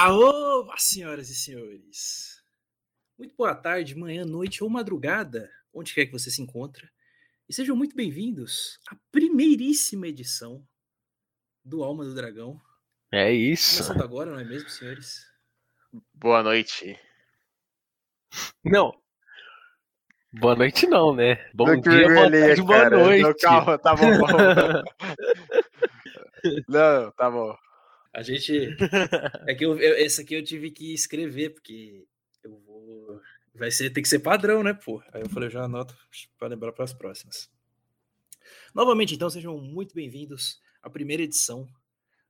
[0.00, 2.40] Alô, senhoras e senhores.
[3.18, 6.88] Muito boa tarde, manhã, noite ou madrugada, onde quer que você se encontre.
[7.48, 10.64] E sejam muito bem-vindos à primeiríssima edição
[11.64, 12.60] do Alma do Dragão.
[13.10, 13.82] É isso.
[13.82, 15.26] Começando agora, não é mesmo, senhores?
[16.14, 16.96] Boa noite.
[18.64, 18.96] Não.
[20.32, 21.50] Boa noite não, né?
[21.52, 22.98] Bom Não dia, boa tarde, boa cara.
[22.98, 23.22] noite.
[23.24, 24.16] Não, calma, tá bom.
[24.16, 24.28] bom.
[26.68, 27.58] Não, tá bom.
[28.18, 28.76] A gente.
[29.46, 32.04] É que eu, eu- esse aqui eu tive que escrever, porque
[32.42, 33.20] eu vou.
[33.54, 35.00] Vai ser, tem que ser padrão, né, pô?
[35.12, 35.96] Aí eu falei, eu já anoto
[36.36, 37.48] para lembrar para as próximas.
[38.74, 41.68] Novamente, então, sejam muito bem-vindos à primeira edição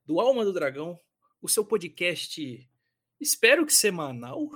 [0.05, 0.99] do Alma do Dragão,
[1.41, 2.69] o seu podcast,
[3.19, 4.47] espero que semanal,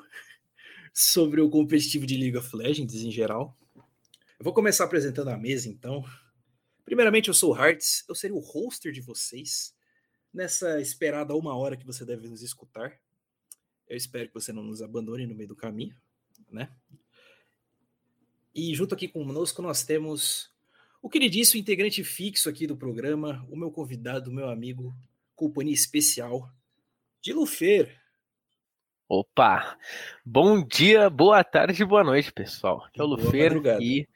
[0.93, 3.57] sobre o competitivo de League of Legends em geral.
[3.75, 6.05] Eu vou começar apresentando a mesa, então.
[6.85, 9.73] Primeiramente, eu sou o Hearts, eu serei o hoster de vocês
[10.33, 12.97] nessa esperada uma hora que você deve nos escutar.
[13.87, 15.95] Eu espero que você não nos abandone no meio do caminho,
[16.49, 16.69] né?
[18.55, 20.51] E junto aqui conosco nós temos
[21.01, 24.95] o queridíssimo integrante fixo aqui do programa, o meu convidado, o meu amigo,
[25.35, 26.49] companhia especial,
[27.21, 27.99] de Lufer.
[29.07, 29.77] Opa!
[30.25, 32.85] Bom dia, boa tarde, boa noite, pessoal.
[32.85, 34.07] Aqui é o Lufer e,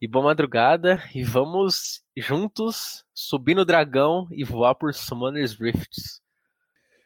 [0.00, 1.02] e boa madrugada.
[1.14, 6.20] E vamos juntos subir no dragão e voar por Summoner's Rifts.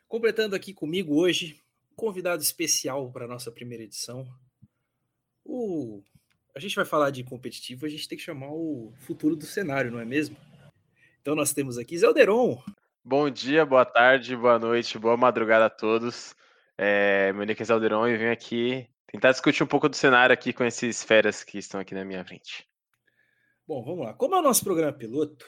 [0.08, 1.60] Completando aqui comigo hoje,
[1.96, 4.26] convidado especial para a nossa primeira edição.
[5.44, 6.02] O...
[6.54, 9.90] A gente vai falar de competitivo, a gente tem que chamar o futuro do cenário,
[9.90, 10.36] não é mesmo?
[11.20, 12.62] Então nós temos aqui Zelderon.
[13.04, 16.36] Bom dia, boa tarde, boa noite, boa madrugada a todos.
[16.76, 20.52] É, meu nick é Zalderon e venho aqui tentar discutir um pouco do cenário aqui
[20.52, 22.66] com esses feras que estão aqui na minha frente.
[23.66, 24.12] Bom, vamos lá.
[24.14, 25.46] Como é o nosso programa piloto,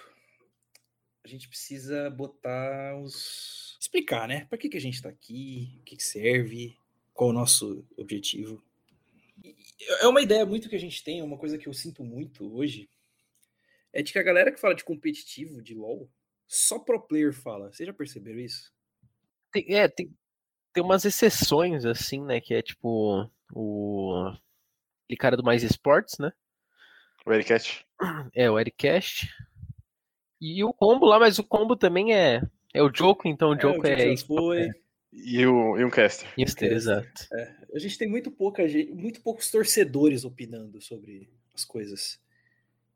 [1.25, 3.77] a gente precisa botar os.
[3.81, 4.45] explicar, né?
[4.45, 6.79] Para que, que a gente está aqui, o que, que serve,
[7.12, 8.63] qual o nosso objetivo.
[10.01, 12.89] É uma ideia muito que a gente tem, uma coisa que eu sinto muito hoje,
[13.92, 16.08] é de que a galera que fala de competitivo, de LoL,
[16.47, 17.73] só pro player fala.
[17.73, 18.73] Vocês já perceberam isso?
[19.51, 20.08] Tem, é, tem,
[20.73, 22.41] tem umas exceções, assim, né?
[22.41, 24.33] Que é tipo o.
[25.05, 26.33] Aquele cara do Mais Esportes, né?
[27.27, 27.86] O Ericast?
[28.35, 29.29] É, o Ericast.
[30.40, 32.42] E o combo lá, mas o combo também é.
[32.73, 33.96] É o Joko, então o Joko o é.
[33.98, 34.70] Joko já foi.
[35.12, 36.29] E, o, e um caster.
[36.36, 36.73] Insta, Caster.
[36.77, 37.29] exato.
[37.73, 42.20] A gente tem muito, pouca, gente- muito poucos torcedores opinando sobre as coisas.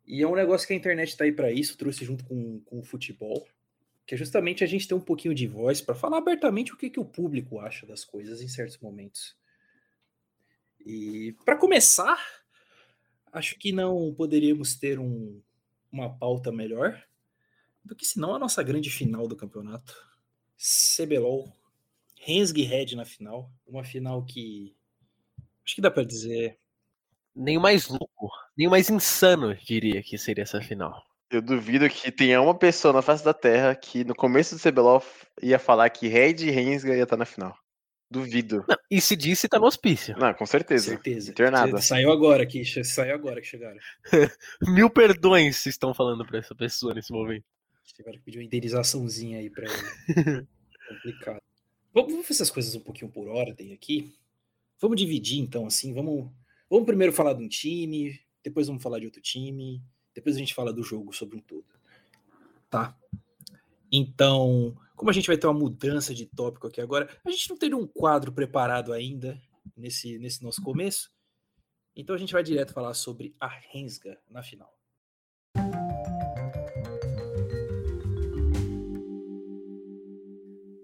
[0.04, 2.80] E é um negócio que a internet tá aí para isso, trouxe junto com, com
[2.80, 3.46] o futebol,
[4.04, 6.90] que é justamente a gente ter um pouquinho de voz para falar abertamente o que,
[6.90, 9.36] que o público acha das coisas em certos momentos.
[10.84, 12.18] E para começar,
[13.32, 15.40] acho que não poderíamos ter um-
[15.90, 17.02] uma pauta melhor
[17.84, 20.06] do que senão a nossa grande final do campeonato.
[20.56, 21.52] CBLOL,
[22.26, 24.74] e Red na final, uma final que
[25.64, 26.58] acho que dá para dizer
[27.34, 31.02] Nem o mais louco, nem o mais insano, diria que seria essa final.
[31.30, 35.02] Eu duvido que tenha uma pessoa na face da Terra que no começo do CBLOL
[35.42, 37.56] ia falar que Red e Rensga ia estar na final.
[38.10, 38.64] Duvido.
[38.66, 40.16] Não, e se disse, tá no hospício.
[40.18, 40.90] Não, com certeza.
[40.90, 41.30] certeza.
[41.30, 41.80] Internada.
[41.82, 43.78] Saiu agora que saiu agora que chegaram.
[44.62, 47.44] Mil perdões se estão falando pra essa pessoa nesse momento.
[47.84, 50.46] Tiveram que pedir uma indenizaçãozinha aí para ele.
[50.88, 51.42] Complicado.
[51.92, 54.14] Vamos, vamos fazer essas coisas um pouquinho por ordem aqui.
[54.80, 56.30] Vamos dividir então assim, vamos
[56.70, 59.82] vamos primeiro falar de um time, depois vamos falar de outro time,
[60.14, 61.66] depois a gente fala do jogo sobre um todo.
[62.70, 62.96] Tá?
[63.90, 67.56] Então, como a gente vai ter uma mudança de tópico aqui agora, a gente não
[67.56, 69.40] teve um quadro preparado ainda
[69.76, 71.08] nesse, nesse nosso começo.
[71.94, 74.76] Então a gente vai direto falar sobre a Rensga na final.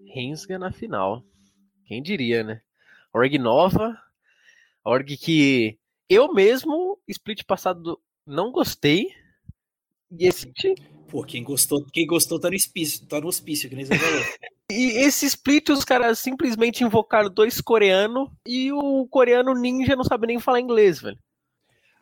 [0.06, 1.26] Rensga na final.
[1.84, 2.62] Quem diria, né?
[3.12, 4.00] Org nova.
[4.84, 5.76] Org que
[6.08, 9.08] eu mesmo, split passado, não gostei.
[10.12, 10.52] E esse,
[11.14, 14.20] Pô, quem gostou, quem gostou tá no hospício, tá no hospício, que nem você falou.
[14.68, 20.26] e esse split, os caras simplesmente invocaram dois coreanos e o coreano ninja não sabe
[20.26, 21.16] nem falar inglês, velho.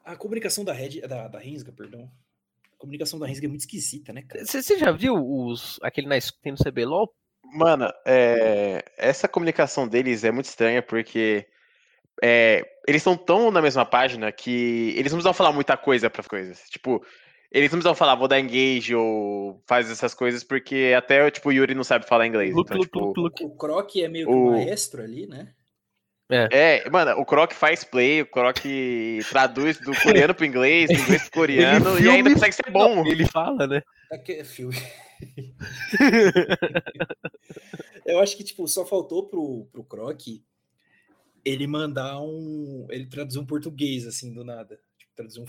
[0.03, 2.11] A comunicação da Red, da, da Rensga, perdão.
[2.75, 4.47] A comunicação da Rensga é muito esquisita, né, cara?
[4.47, 7.15] Você já viu os, aquele na tem no CBLOL?
[7.45, 11.47] Mano, é, essa comunicação deles é muito estranha porque
[12.23, 16.25] é, eles estão tão na mesma página que eles não precisam falar muita coisa para
[16.25, 16.63] coisas.
[16.71, 17.05] Tipo,
[17.53, 21.53] eles não precisam falar, vou dar engage ou faz essas coisas, porque até tipo, o
[21.53, 22.55] Yuri não sabe falar inglês.
[22.55, 23.45] Look, Então, look, tipo, look, look.
[23.45, 25.53] O Croc é meio que O- maestro ali, né?
[26.51, 28.57] É, mano, o Croc faz play, o Croc
[29.29, 33.05] traduz do coreano pro inglês, do inglês pro coreano, e ainda consegue ser bom.
[33.05, 33.83] Ele fala, né?
[34.11, 34.75] Aqui é filme.
[38.07, 40.21] Eu acho que, tipo, só faltou pro, pro Croc
[41.45, 42.87] ele mandar um.
[42.91, 44.79] Ele traduzir um português, assim, do nada.
[44.99, 45.47] Tipo, traduzir um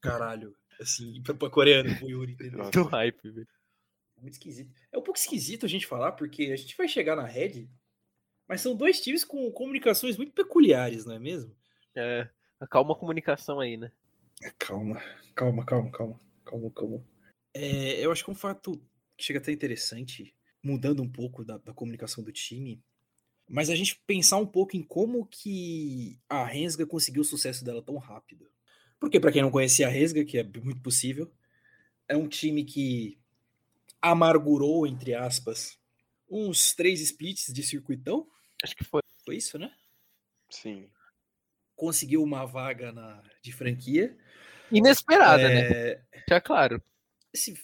[0.00, 2.62] caralho, assim, pra, pra coreano, pro Yuri, entendeu?
[2.62, 3.48] Muito hype, velho.
[4.20, 4.72] Muito esquisito.
[4.92, 7.68] É um pouco esquisito a gente falar, porque a gente vai chegar na Red,
[8.48, 11.54] mas são dois times com comunicações muito peculiares, não é mesmo?
[11.94, 12.28] É,
[12.70, 13.90] calma a comunicação aí, né?
[14.58, 15.02] Calma,
[15.34, 17.04] calma, calma, calma, calma, calma.
[17.54, 18.80] É, eu acho que um fato
[19.16, 22.82] que chega até interessante, mudando um pouco da, da comunicação do time,
[23.48, 27.82] mas a gente pensar um pouco em como que a Rensga conseguiu o sucesso dela
[27.82, 28.48] tão rápido.
[29.02, 31.28] Porque, para quem não conhecia a Rensga, que é muito possível,
[32.08, 33.18] é um time que
[34.00, 35.76] amargurou, entre aspas,
[36.30, 38.28] uns três splits de circuitão.
[38.62, 39.02] Acho que foi.
[39.24, 39.74] Foi isso, né?
[40.48, 40.88] Sim.
[41.74, 44.16] Conseguiu uma vaga na, de franquia.
[44.70, 45.62] Inesperada, né?
[45.72, 46.80] É, Já claro.
[47.34, 47.58] esse-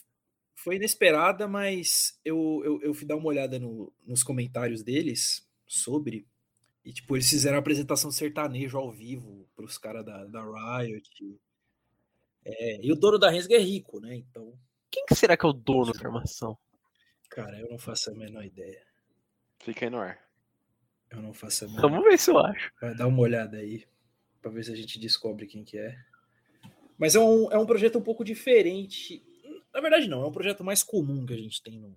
[0.56, 6.26] foi inesperada, mas eu, eu, eu fui dar uma olhada no- nos comentários deles sobre.
[6.88, 10.40] E, tipo, eles fizeram a apresentação sertanejo ao vivo para os caras da, da
[10.81, 11.38] Riot.
[12.43, 14.17] É, e o dono da Rensga é rico, né?
[14.17, 14.58] Então,
[14.90, 16.56] Quem que será que é o dono da formação?
[17.29, 18.82] cara, eu não faço a menor ideia.
[19.58, 20.19] Fica aí no ar.
[21.11, 22.73] Eu não faço a menor Vamos ver se eu acho.
[22.81, 23.87] Vai dar uma olhada aí,
[24.41, 25.94] para ver se a gente descobre quem que é.
[26.96, 29.23] Mas é um, é um projeto um pouco diferente.
[29.75, 31.94] Na verdade, não, é um projeto mais comum que a gente tem no,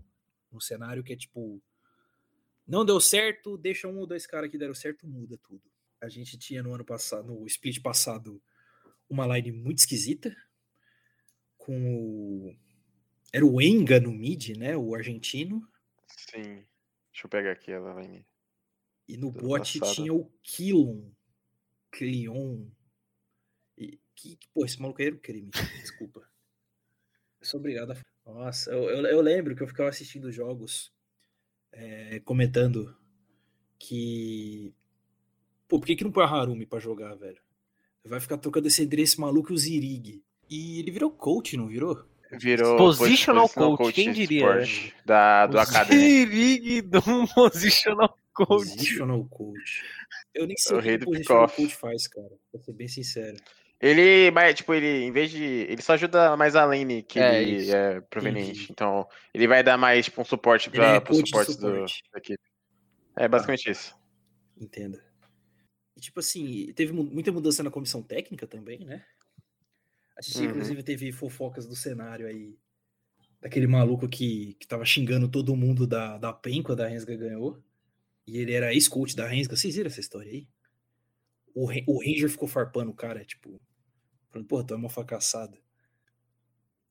[0.51, 1.63] no cenário, que é tipo.
[2.67, 5.63] Não deu certo, deixa um ou dois caras que deram certo, muda tudo.
[5.99, 8.41] A gente tinha no ano passado, no split passado,
[9.09, 10.35] uma line muito esquisita.
[11.57, 12.55] Com o.
[13.31, 14.75] Era o Enga no mid, né?
[14.75, 15.67] O argentino.
[16.07, 16.65] Sim.
[17.11, 18.25] Deixa eu pegar aqui ela, Laine.
[19.07, 19.95] E no bot passado.
[19.95, 21.11] tinha o Kilon.
[21.91, 22.65] Cleon.
[23.77, 25.51] E, que, pô, esse maluco aí era um crime.
[25.83, 26.27] Desculpa.
[27.39, 27.97] Eu sou obrigado a.
[28.25, 30.93] Nossa, eu, eu, eu lembro que eu ficava assistindo jogos
[31.71, 32.95] é, comentando
[33.79, 34.73] que.
[35.67, 37.39] Pô, por que, que não põe a Harumi pra jogar, velho?
[38.03, 40.23] Vai ficar trocando esse esse maluco e o Zirig.
[40.49, 42.03] E ele virou coach, não virou?
[42.39, 44.65] Virou Positional positional coach, quem diria, né?
[45.05, 46.01] Da, do Academy.
[46.01, 47.01] Sirig do
[47.35, 48.69] Positional Coach.
[48.69, 49.83] Positional coach.
[50.33, 52.31] Eu nem sei O o que o positional coach faz, cara.
[52.51, 53.37] Pra ser bem sincero.
[53.81, 55.43] Ele, mas, tipo, ele, em vez de.
[55.43, 57.75] Ele só ajuda mais a lane que É, ele isso.
[57.75, 58.71] é proveniente.
[58.71, 62.03] Então, ele vai dar mais, tipo, um suporte para é coach de suportes do, suporte.
[62.13, 62.43] da equipe.
[63.17, 63.95] É basicamente isso.
[64.55, 65.03] Entenda.
[65.97, 69.03] E, tipo assim, teve mu- muita mudança na comissão técnica também, né?
[70.17, 70.45] A gente, Uhum.
[70.51, 72.55] inclusive, teve fofocas do cenário aí.
[73.41, 77.59] Daquele maluco que, que tava xingando todo mundo da, da PEN quando a Rensga ganhou.
[78.27, 79.55] E ele era ex-coach da Rensga.
[79.55, 80.47] Vocês viram essa história aí?
[81.55, 83.59] O, o Ranger ficou farpando o cara, tipo.
[84.31, 85.57] Falando, pô, tu é uma fracassada.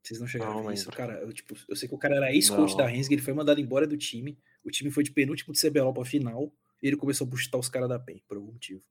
[0.03, 0.91] Vocês não chegaram Não a ver isso?
[0.91, 3.61] Cara, eu, tipo, eu sei que o cara era ex-coach da Rensga, ele foi mandado
[3.61, 4.39] embora do time.
[4.65, 6.53] O time foi de penúltimo de CBLOL pra final.
[6.83, 8.83] E ele começou a bustar os caras da PEN, por algum motivo.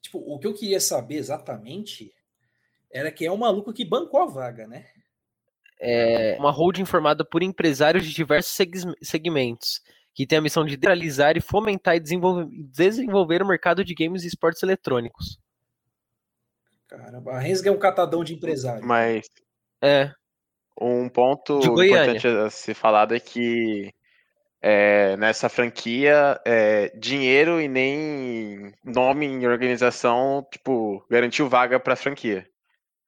[0.00, 2.14] Tipo, o que eu queria saber exatamente
[2.90, 4.86] era que é um maluco que bancou a vaga, né?
[5.80, 9.82] É uma holding formada por empresários de diversos seg- segmentos,
[10.14, 14.24] que tem a missão de realizar e fomentar e desenvolver, desenvolver o mercado de games
[14.24, 15.38] e esportes eletrônicos.
[16.96, 18.86] Caramba, a Rensga é um catadão de empresário.
[18.86, 19.26] Mas
[19.82, 20.12] É,
[20.80, 23.92] um ponto importante a ser falado é que
[24.62, 32.48] é, nessa franquia, é, dinheiro e nem nome em organização, tipo, garantiu vaga pra franquia.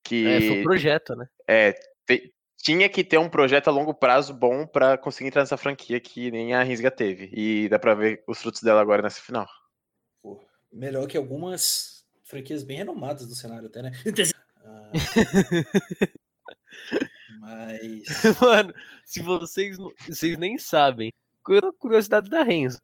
[0.04, 1.26] Que é, foi o projeto, né?
[1.48, 1.72] É,
[2.06, 6.00] te- tinha que ter um projeto a longo prazo bom pra conseguir entrar nessa franquia
[6.00, 7.30] que nem a Risga teve.
[7.32, 9.46] E dá pra ver os frutos dela agora nessa final.
[10.22, 11.95] Pô, melhor que algumas
[12.26, 13.92] franquias bem renomadas do cenário até, né?
[14.68, 14.90] Ah,
[17.40, 18.04] mas...
[18.40, 22.80] Mano, se vocês, não- vocês nem sabem, cur- curiosidade da Renzo.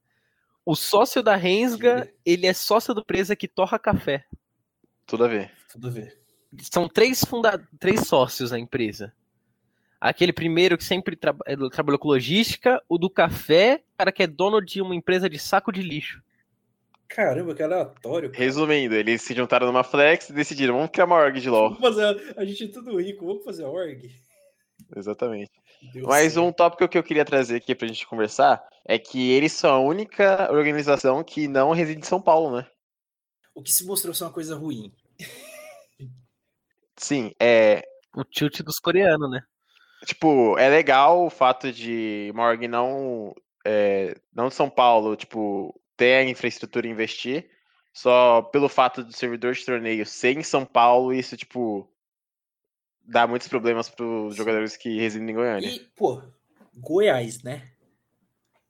[0.64, 2.14] O sócio da Rensga, Diga.
[2.24, 4.24] ele é sócio da empresa que torra café.
[5.06, 5.50] Tudo a ver.
[5.70, 6.20] Tudo a ver.
[6.60, 9.12] São três, funda três sócios na empresa.
[10.00, 14.22] Aquele primeiro que sempre tra eh, trabalhou com logística, o do café, o cara que
[14.22, 16.22] é dono de uma empresa de saco de lixo.
[17.14, 18.30] Caramba, que aleatório.
[18.30, 18.42] cara.
[18.42, 21.74] Resumindo, eles se juntaram numa flex e decidiram, vamos criar uma org de LoL.
[21.74, 24.10] Vamos fazer, a gente é tudo rico, vamos fazer a org?
[24.96, 25.50] Exatamente.
[25.92, 29.52] Deu Mas um tópico que eu queria trazer aqui pra gente conversar é que eles
[29.52, 32.66] são a única organização que não reside em São Paulo, né?
[33.54, 34.90] O que se mostrou ser uma coisa ruim.
[36.96, 37.82] Sim, é.
[38.16, 39.42] O tilt dos coreanos, né?
[40.06, 43.34] Tipo, é legal o fato de uma org não,
[43.66, 47.48] é, não de São Paulo, tipo, ter a infraestrutura e investir.
[47.92, 51.86] Só pelo fato do servidor de torneio ser em São Paulo, isso, tipo,
[53.04, 55.68] dá muitos problemas para os jogadores que residem em Goiânia.
[55.68, 56.22] E, pô,
[56.74, 57.68] Goiás, né?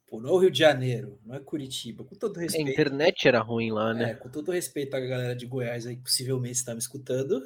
[0.08, 2.04] Pô, não é o Rio de Janeiro, não é Curitiba.
[2.04, 2.68] Com todo A respeito.
[2.70, 4.14] internet era ruim lá, É, né?
[4.14, 7.40] com todo respeito à galera de Goiás aí que possivelmente está me escutando,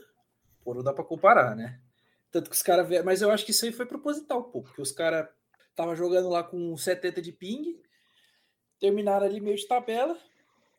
[0.64, 1.78] pô, não dá pra comparar, né?
[2.30, 2.88] Tanto que os caras.
[3.04, 5.28] Mas eu acho que isso aí foi proposital, pô, porque os caras
[5.70, 7.78] estavam jogando lá com 70 de ping,
[8.80, 10.16] terminaram ali meio de tabela,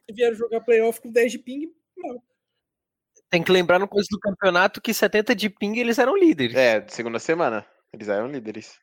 [0.08, 1.72] e vieram jogar playoff com 10 de ping.
[1.98, 2.22] Não.
[3.30, 6.56] Tem que lembrar no começo do campeonato que 70 de ping eles eram líderes.
[6.56, 7.66] É, segunda semana.
[7.92, 8.80] Eles eram líderes.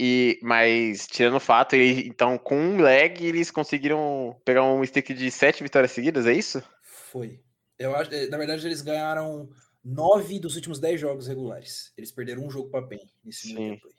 [0.00, 5.12] E, mas, tirando o fato, ele- então, com um lag, eles conseguiram pegar um stick
[5.12, 6.62] de sete vitórias seguidas, é isso?
[6.82, 7.42] Foi.
[7.78, 9.50] Eu acho, eh, na verdade, eles ganharam
[9.84, 11.92] 9 dos últimos 10 jogos regulares.
[11.98, 13.74] Eles perderam um jogo pra PEN nesse meio Sim.
[13.74, 13.94] tempo aí.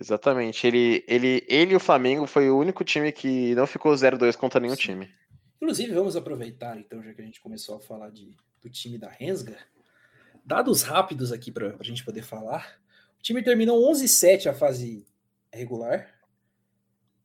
[0.00, 0.66] Exatamente.
[0.66, 4.58] Ele, ele, ele e o Flamengo foi o único time que não ficou 0-2 contra
[4.58, 4.80] nenhum Sim.
[4.80, 5.14] time.
[5.56, 9.10] Inclusive, vamos aproveitar, então, já que a gente começou a falar de, do time da
[9.10, 9.58] Rensga,
[10.42, 12.80] dados rápidos aqui para a gente poder falar.
[13.18, 15.06] O time terminou 11-7 a fase
[15.52, 16.08] regular.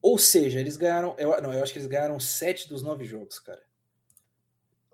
[0.01, 1.15] Ou seja, eles ganharam.
[1.17, 3.63] Eu, não, eu acho que eles ganharam 7 dos 9 jogos, cara.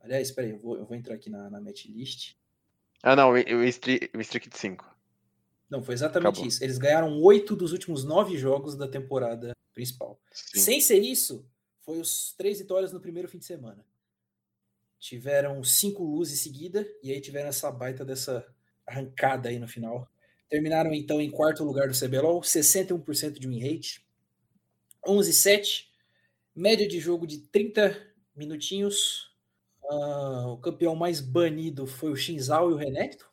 [0.03, 2.35] Aliás, espera aí, eu vou, eu vou entrar aqui na, na match list.
[3.03, 4.90] Ah, não, o, streak de 5.
[5.71, 6.47] Não, foi exatamente Acabou.
[6.47, 6.61] isso.
[6.61, 10.19] Eles ganharam 8 dos últimos 9 jogos da temporada principal.
[10.33, 11.49] Sem ser isso,
[11.79, 13.85] foi os três vitórias no primeiro fim de semana.
[14.99, 18.45] Tiveram cinco luzes seguida e aí tiveram essa baita dessa
[18.85, 20.07] arrancada aí no final.
[20.49, 24.05] Terminaram então em quarto lugar do CBLOL, 61% de win rate,
[25.07, 25.85] 11-7,
[26.53, 27.97] média de jogo de 30
[28.35, 29.33] minutinhos.
[29.89, 33.30] Ah, o campeão mais banido foi o Shinzal e o Renekton,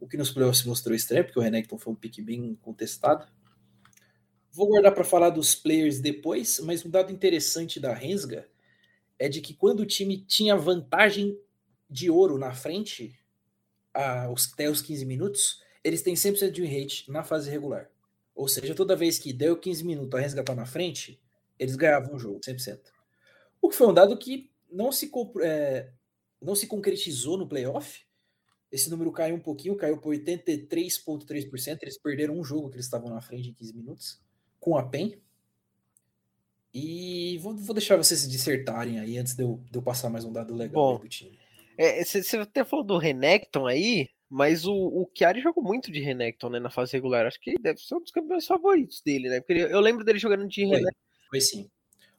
[0.00, 3.30] o que nos playoffs mostrou estranho, porque o Renekton foi um pick bem contestado.
[4.50, 8.48] Vou guardar para falar dos players depois, mas um dado interessante da Rensga
[9.18, 11.38] é de que quando o time tinha vantagem
[11.88, 13.20] de ouro na frente,
[13.92, 17.90] até os 15 minutos, eles têm 100% de win rate na fase regular.
[18.34, 21.20] Ou seja, toda vez que deu 15 minutos a Rensga tá na frente,
[21.58, 22.80] eles ganhavam o jogo, 100%.
[23.60, 25.10] O que foi um dado que não se,
[25.42, 25.90] é,
[26.40, 28.00] não se concretizou no playoff.
[28.70, 31.78] Esse número caiu um pouquinho, caiu para 83,3%.
[31.82, 34.20] Eles perderam um jogo que eles estavam na frente em 15 minutos
[34.60, 35.18] com a PEN.
[36.72, 40.24] E vou, vou, deixar vocês se dissertarem aí antes de eu, de eu passar mais
[40.24, 41.36] um dado legal Bom, do time.
[42.04, 46.50] Você é, até falou do Renekton aí, mas o, o Chiari jogou muito de Renekton
[46.50, 47.26] né, na fase regular.
[47.26, 49.40] Acho que deve ser um dos campeões favoritos dele, né?
[49.40, 51.00] Porque eu lembro dele jogando de foi, Renekton.
[51.28, 51.70] Foi sim.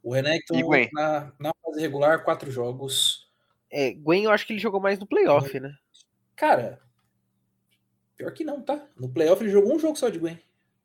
[0.04, 0.56] O Renekton
[0.92, 3.30] na, na fase regular, quatro jogos.
[3.72, 5.74] É, Gwen eu acho que ele jogou mais no playoff, né?
[6.42, 6.82] Cara,
[8.18, 8.84] pior que não, tá?
[8.98, 10.40] No playoff ele jogou um jogo só de Gwen.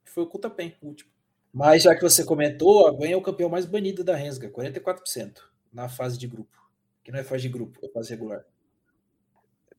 [0.05, 1.11] Foi o Kutapen, o último.
[1.51, 5.39] Mas já que você comentou, a Gwen é o campeão mais banido da Rensga, 44%
[5.73, 6.55] na fase de grupo.
[7.03, 8.45] Que não é fase de grupo, é fase regular.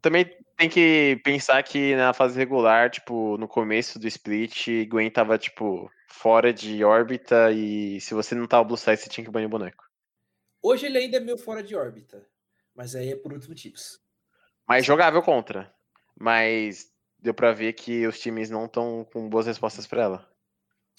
[0.02, 5.38] Também tem que pensar que na fase regular, tipo, no começo do split, Gwen tava,
[5.38, 9.46] tipo, fora de órbita e se você não tava Blue Side, você tinha que banir
[9.46, 9.84] o boneco.
[10.60, 12.26] Hoje ele ainda é meio fora de órbita,
[12.74, 14.07] mas aí é por outros motivos.
[14.68, 15.74] Mas jogável contra.
[16.20, 20.32] Mas deu pra ver que os times não estão com boas respostas para ela.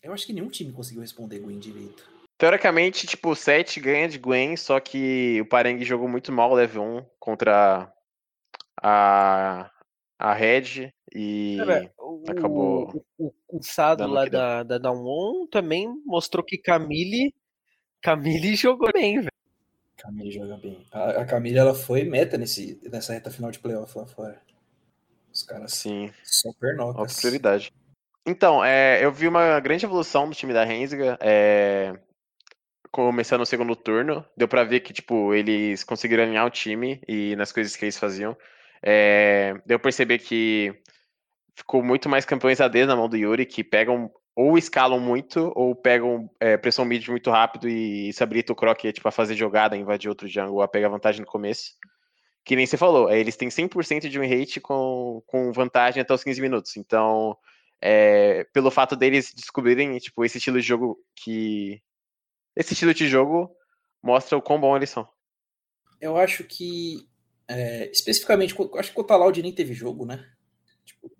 [0.02, 2.08] Eu acho que nenhum time conseguiu responder Gwen direito.
[2.36, 6.54] Teoricamente, tipo, o 7 ganha de Gwen, só que o Parengue jogou muito mal o
[6.54, 7.92] level 1 contra
[8.80, 9.68] a,
[10.16, 13.04] a Red e Cara, o, acabou.
[13.18, 17.34] O, o, o Sado lá da, da Down também mostrou que Camille,
[18.00, 19.27] Camille jogou bem, velho.
[19.98, 20.86] Camille joga bem.
[20.92, 24.40] A, a Camille ela foi meta nesse, nessa reta final de playoff lá fora.
[25.32, 26.10] Os caras Sim.
[26.22, 27.00] são pernocas.
[27.00, 27.72] Outra prioridade.
[28.24, 31.18] Então, é, eu vi uma grande evolução do time da Rensga.
[31.20, 31.98] É,
[32.90, 34.24] começando o segundo turno.
[34.36, 37.98] Deu pra ver que, tipo, eles conseguiram alinhar o time e nas coisas que eles
[37.98, 38.36] faziam.
[38.82, 40.74] É, deu pra perceber que
[41.56, 45.74] ficou muito mais campeões AD na mão do Yuri, que pegam ou escalam muito, ou
[45.74, 49.76] pegam é, pressão mid muito rápido e se habilita o Croc tipo, a fazer jogada,
[49.76, 51.72] invadir outro jungle, a pegar vantagem no começo.
[52.44, 56.14] Que nem você falou, é, eles têm 100% de win rate com, com vantagem até
[56.14, 56.76] os 15 minutos.
[56.76, 57.36] Então,
[57.82, 61.82] é, pelo fato deles descobrirem tipo, esse estilo de jogo que.
[62.54, 63.50] Esse estilo de jogo
[64.00, 65.08] mostra o quão bom eles são.
[66.00, 67.08] Eu acho que.
[67.48, 70.24] É, especificamente, acho que o Talaud nem teve jogo, né?
[70.84, 71.10] Tipo,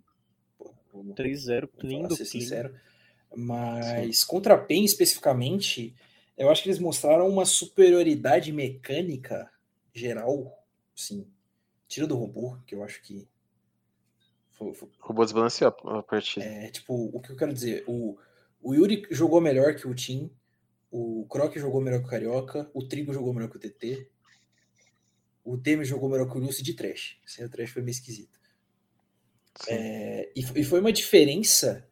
[1.17, 2.15] 3-0, lindo.
[2.15, 2.73] Ser sincero.
[3.35, 4.27] Mas Sim.
[4.27, 5.95] contra a PEN especificamente,
[6.37, 9.51] eu acho que eles mostraram uma superioridade mecânica
[9.93, 11.27] geral, sim.
[11.87, 13.27] Tira do robô, que eu acho que.
[14.53, 14.89] Foi, foi...
[15.03, 16.45] O robô desbalanceou a partida.
[16.45, 18.19] É, tipo, o que eu quero dizer, o,
[18.63, 20.31] o Yuri jogou melhor que o Tim,
[20.91, 24.09] o Croc jogou melhor que o Carioca, o Trigo jogou melhor que o TT.
[25.45, 27.19] o Temer jogou melhor que o Lúcio de trash.
[27.27, 28.39] Sem o trash foi meio esquisito.
[29.67, 31.87] É, e, e, foi uma diferença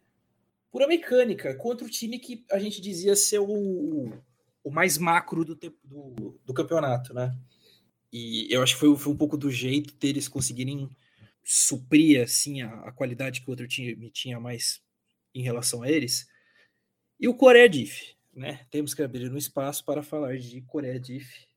[0.76, 4.12] pura mecânica contra o time que a gente dizia ser o,
[4.62, 7.35] o mais macro do, do, do campeonato, né?
[8.12, 10.95] E eu acho que foi, foi, um pouco do jeito deles conseguirem
[11.42, 14.83] suprir assim a, a, qualidade que o outro time tinha mais
[15.35, 16.28] em relação a eles.
[17.18, 18.66] E o Coreia Diff, né?
[18.71, 21.49] Temos que abrir um espaço para falar de Coreia Diff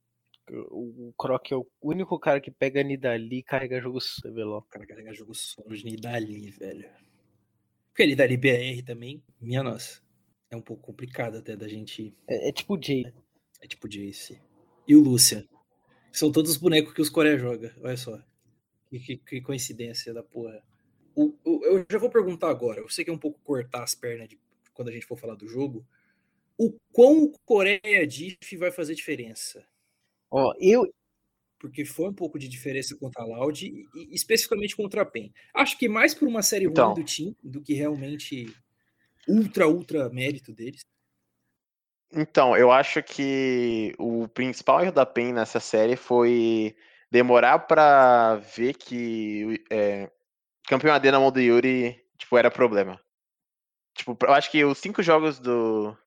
[0.71, 4.57] o Croc é o único cara que pega Nidali e carrega jogo solo.
[4.57, 6.89] O cara carrega jogo solo de Nidali, velho.
[7.99, 10.01] Porque Nidali BR também, minha nossa.
[10.49, 12.15] É um pouco complicado até da gente.
[12.29, 13.13] É, é tipo o Jay.
[13.59, 14.41] É tipo o Jace.
[14.87, 15.45] E o Lucian.
[16.09, 17.75] São todos os bonecos que os Coreia joga.
[17.81, 18.17] Olha só.
[18.89, 20.63] Que, que, que coincidência da porra.
[21.13, 22.79] O, o, eu já vou perguntar agora.
[22.79, 24.39] Eu sei que é um pouco cortar as pernas de,
[24.73, 25.85] quando a gente for falar do jogo.
[26.57, 29.67] O quão o Coreia Diff vai fazer diferença?
[30.31, 30.89] Ó, eu.
[31.59, 35.33] Porque foi um pouco de diferença contra a Loud e, especificamente contra a PEN.
[35.53, 36.93] Acho que mais por uma série então.
[36.93, 38.45] ruim do time do que realmente
[39.27, 40.81] ultra, ultra mérito deles.
[42.11, 46.75] Então, eu acho que o principal erro da PEN nessa série foi
[47.11, 50.09] demorar para ver que é,
[50.67, 52.99] campeão AD na mão do Yuri tipo, era problema.
[53.93, 55.97] Tipo, eu acho que os cinco jogos do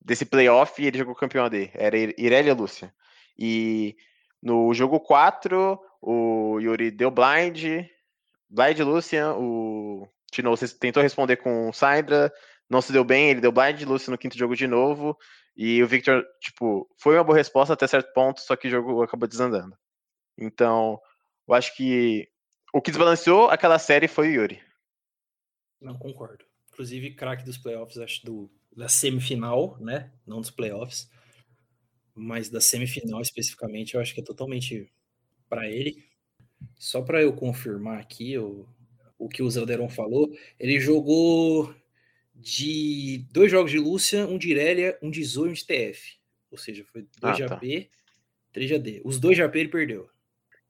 [0.00, 1.70] desse playoff ele jogou campeão AD.
[1.74, 2.94] Era Irelia e Lúcia.
[3.38, 3.96] E
[4.42, 7.86] no jogo 4, o Yuri deu blind,
[8.50, 12.32] blind Lucian, o Tino tentou responder com o Syndra,
[12.68, 15.16] não se deu bem, ele deu blind Lucian no quinto jogo de novo,
[15.56, 19.02] e o Victor, tipo, foi uma boa resposta até certo ponto, só que o jogo
[19.02, 19.76] acabou desandando.
[20.36, 20.98] Então,
[21.46, 22.28] eu acho que
[22.72, 24.62] o que desbalanceou aquela série foi o Yuri.
[25.80, 26.44] Não, concordo.
[26.72, 30.10] Inclusive, craque dos playoffs, acho, do, da semifinal, né?
[30.26, 31.08] Não dos playoffs
[32.14, 34.90] mas da semifinal especificamente, eu acho que é totalmente
[35.48, 36.04] para ele.
[36.78, 38.66] Só para eu confirmar aqui o,
[39.18, 41.74] o que o Zelderon falou, ele jogou
[42.34, 46.18] de dois jogos de Lúcia, um de Irelia, um de Zoe e um de TF.
[46.50, 47.96] Ou seja, foi dois ah, de AP, tá.
[48.52, 49.02] três de AD.
[49.04, 50.08] Os dois de AP ele perdeu.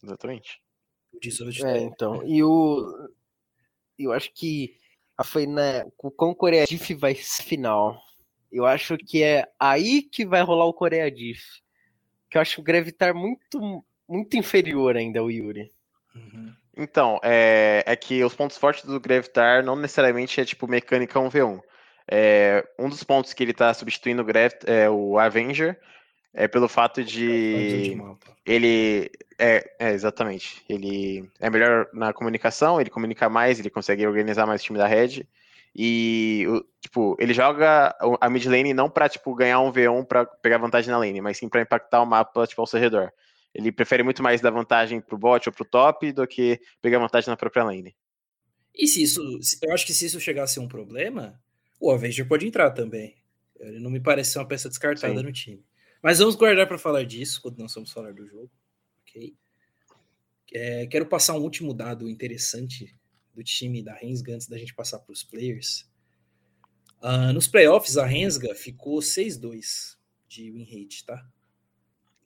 [0.02, 0.60] Exatamente.
[1.12, 1.84] O de Zoe de é, TF.
[1.84, 3.08] então, e o
[3.98, 4.76] eu acho que
[5.16, 8.02] a foi na com o Coreia Diff vai final.
[8.52, 11.42] Eu acho que é aí que vai rolar o Coreia Diff.
[12.30, 15.72] Que eu acho o Gravitar muito, muito inferior ainda ao Yuri.
[16.14, 16.52] Uhum.
[16.76, 21.60] Então, é, é que os pontos fortes do Gravitar não necessariamente é tipo mecânica 1v1.
[22.10, 25.78] É, um dos pontos que ele tá substituindo o, Grav, é, o Avenger
[26.34, 27.96] é pelo fato de
[28.44, 34.46] ele é, é, exatamente ele é melhor na comunicação ele comunica mais ele consegue organizar
[34.46, 35.26] mais o time da Red
[35.74, 36.46] e,
[36.80, 40.90] tipo, ele joga a mid lane não pra, tipo, ganhar um V1 pra pegar vantagem
[40.90, 43.10] na lane, mas sim pra impactar o mapa, tipo, ao seu redor.
[43.54, 47.30] Ele prefere muito mais dar vantagem pro bot ou pro top do que pegar vantagem
[47.30, 47.94] na própria lane.
[48.74, 49.20] E se isso,
[49.62, 51.40] eu acho que se isso chegar a ser um problema,
[51.80, 53.16] o Avenger pode entrar também.
[53.58, 55.22] Ele não me parece ser uma peça descartada sim.
[55.22, 55.64] no time.
[56.02, 58.50] Mas vamos guardar para falar disso quando nós vamos falar do jogo,
[59.02, 59.34] ok?
[60.52, 62.94] É, quero passar um último dado interessante
[63.34, 65.88] do time da Rensga antes da gente passar para os players.
[67.02, 69.96] Uh, nos playoffs, a Rensga ficou 6-2
[70.28, 71.26] de win rate, tá?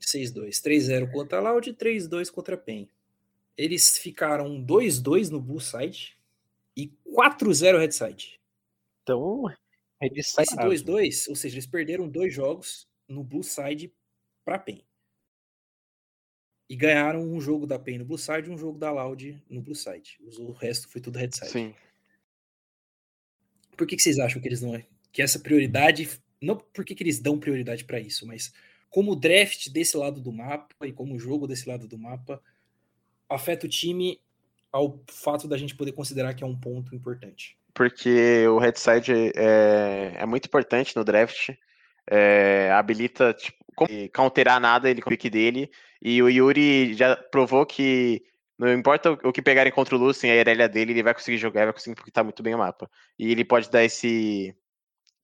[0.01, 0.63] 6-2.
[0.63, 2.89] 3-0 contra a Loud e 3-2 contra a PEN.
[3.57, 6.17] Eles ficaram 2-2 no Blue Side
[6.77, 8.41] e 4-0 Red Side.
[9.03, 9.45] Então,
[10.01, 10.43] Red Side.
[10.43, 13.93] Esse 2-2, ou seja, eles perderam dois jogos no Blue Side
[14.45, 14.86] para PEN.
[16.69, 19.63] E ganharam um jogo da PEN no Blue Side e um jogo da Loud no
[19.63, 20.19] Blue Side.
[20.39, 21.51] O resto foi tudo Red Side.
[21.51, 21.75] Sim.
[23.77, 24.83] Por que, que vocês acham que eles não.
[25.13, 26.09] Que essa prioridade.
[26.41, 28.53] Não por que, que eles dão prioridade para isso, mas
[28.91, 32.43] como o draft desse lado do mapa e como o jogo desse lado do mapa
[33.29, 34.21] afeta o time
[34.73, 37.57] ao fato da gente poder considerar que é um ponto importante.
[37.73, 41.51] Porque o Red Side é, é muito importante no draft.
[42.09, 43.59] É, habilita tipo,
[44.13, 45.71] counterar nada ele com o pick dele.
[46.09, 48.23] E o Yuri já provou que
[48.57, 51.65] não importa o que pegarem contra o Lucien, a Irelia dele, ele vai conseguir jogar,
[51.65, 52.89] vai conseguir porque tá muito bem o mapa.
[53.19, 54.55] E ele pode dar esse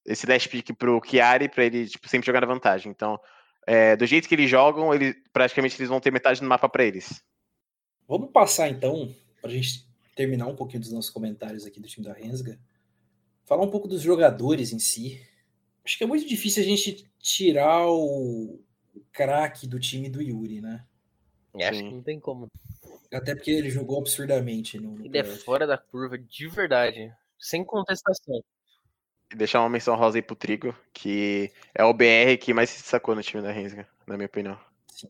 [0.05, 2.91] esse dash pick pro Chiari para ele tipo, sempre jogar na vantagem.
[2.91, 3.17] Então,
[3.65, 6.83] é, do jeito que eles jogam, ele, praticamente eles vão ter metade do mapa para
[6.83, 7.23] eles.
[8.05, 9.09] Vamos passar então,
[9.41, 12.59] pra gente terminar um pouquinho dos nossos comentários aqui do time da Rensga,
[13.45, 15.25] falar um pouco dos jogadores em si.
[15.85, 18.61] Acho que é muito difícil a gente tirar o,
[19.11, 20.85] craque do time do Yuri, né?
[21.55, 22.47] É, acho que não tem como.
[23.11, 24.79] Até porque ele jogou absurdamente.
[24.79, 28.43] No, no ele é fora da curva de verdade, sem contestação.
[29.35, 33.15] Deixar uma menção rosa aí pro Trigo, que é o BR que mais se sacou
[33.15, 34.59] no time da Rensga, na minha opinião.
[34.87, 35.09] Sim.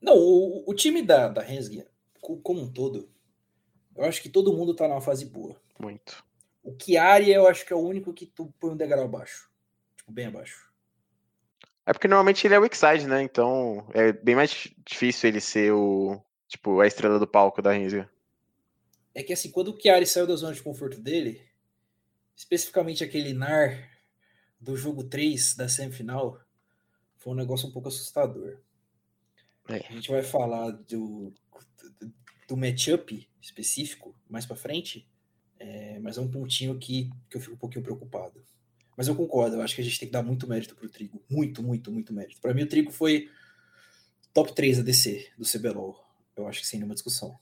[0.00, 1.86] Não, o, o time da, da Rensga,
[2.20, 3.10] como um todo,
[3.96, 5.60] eu acho que todo mundo tá numa fase boa.
[5.78, 6.24] Muito.
[6.62, 9.50] O Chiari, eu acho que é o único que tu põe um degrau abaixo.
[9.96, 10.71] Tipo, bem abaixo.
[11.84, 13.22] É porque normalmente ele é o X-Side, né?
[13.22, 16.20] Então é bem mais difícil ele ser o.
[16.46, 18.10] Tipo, a estrela do palco da Rensga.
[19.14, 21.42] É que assim, quando o Chiari saiu da zona de conforto dele,
[22.36, 23.90] especificamente aquele NAR
[24.60, 26.38] do jogo 3 da semifinal,
[27.16, 28.58] foi um negócio um pouco assustador.
[29.68, 29.86] É.
[29.88, 31.32] A gente vai falar do,
[32.48, 35.08] do matchup específico mais para frente,
[35.58, 38.44] é, mas é um pontinho que, que eu fico um pouquinho preocupado.
[39.02, 41.20] Mas eu concordo, eu acho que a gente tem que dar muito mérito pro Trigo.
[41.28, 42.40] Muito, muito, muito mérito.
[42.40, 43.28] Para mim, o Trigo foi
[44.32, 46.00] top 3 ADC do CBLOL.
[46.36, 47.36] Eu acho que sem nenhuma discussão.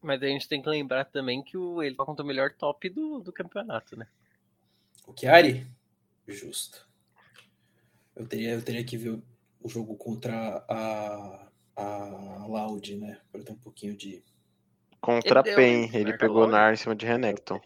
[0.00, 2.88] Mas a gente tem que lembrar também que o, ele tá contra o melhor top
[2.88, 4.06] do, do campeonato, né?
[5.06, 5.66] O Chiari?
[6.26, 6.88] Justo.
[8.16, 9.20] Eu teria, eu teria que ver
[9.60, 13.20] o jogo contra a, a Loud, né?
[13.30, 14.24] Para ter um pouquinho de.
[15.02, 17.60] Contra ele a PEN, ele pegou Nar em cima de Renekton.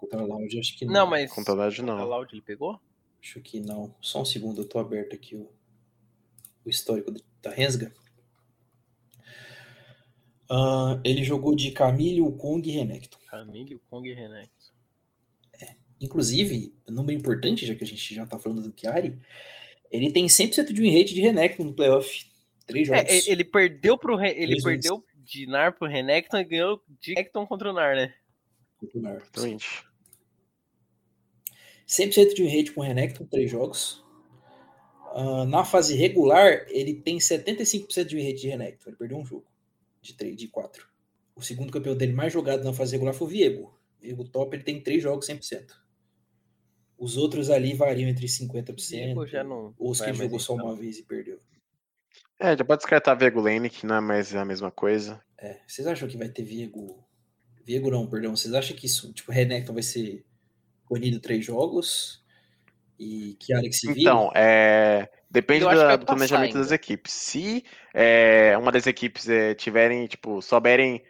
[0.00, 0.92] Contra a Loud, acho que não.
[0.94, 1.30] Não, mas.
[1.30, 1.98] Contra a Loud, não.
[1.98, 2.80] Contra Loud ele pegou?
[3.22, 3.94] Acho que não.
[4.00, 5.50] Só um segundo, eu tô aberto aqui o,
[6.64, 7.92] o histórico da Rensga.
[10.50, 13.18] Uh, ele jogou de Camille, Kong e Renekton.
[13.28, 14.72] Camille, Kong e Renekton.
[15.60, 15.76] É.
[16.00, 19.20] Inclusive, número importante, já que a gente já tá falando do Chiari,
[19.90, 22.26] ele tem 100% de win rate de Renekton no playoff.
[22.66, 23.28] Três é, jogos.
[23.28, 25.30] É, ele perdeu pro ele Três perdeu vezes.
[25.30, 28.14] de Nar pro Renekton e ganhou de Renekton contra o Nar, né?
[28.78, 29.16] Contra o Nar.
[29.16, 29.89] Exatamente.
[31.90, 34.04] 100% de rate com o Renekton, três jogos.
[35.12, 38.90] Uh, na fase regular, ele tem 75% de rate de Renekton.
[38.90, 39.46] Ele perdeu um jogo
[40.00, 40.86] de 3, de 4.
[41.34, 43.80] O segundo campeão dele mais jogado na fase regular foi o Viego.
[43.98, 45.72] O Viego top ele tem 3 jogos 100%.
[46.96, 49.26] Os outros ali variam entre 50%.
[49.26, 51.40] Já não ou os que jogou só uma vez e perdeu.
[52.38, 55.20] É, já pode descartar Viego Lane, que não é mais a mesma coisa.
[55.36, 57.04] É, vocês acham que vai ter Viego.
[57.64, 58.36] Viego não, perdão.
[58.36, 60.24] Vocês acham que isso, tipo, Renekton vai ser
[60.90, 62.22] banido três jogos?
[62.98, 64.00] E que área que se vira?
[64.00, 65.08] Então, é.
[65.30, 67.12] Depende do, do planejamento das equipes.
[67.12, 71.02] Se é, uma das equipes é, tiverem, tipo, souberem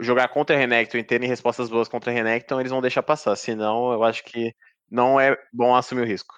[0.00, 3.36] jogar contra a Renekton e terem respostas boas contra a Renekton, eles vão deixar passar.
[3.36, 4.52] Senão, eu acho que
[4.90, 6.34] não é bom assumir o risco.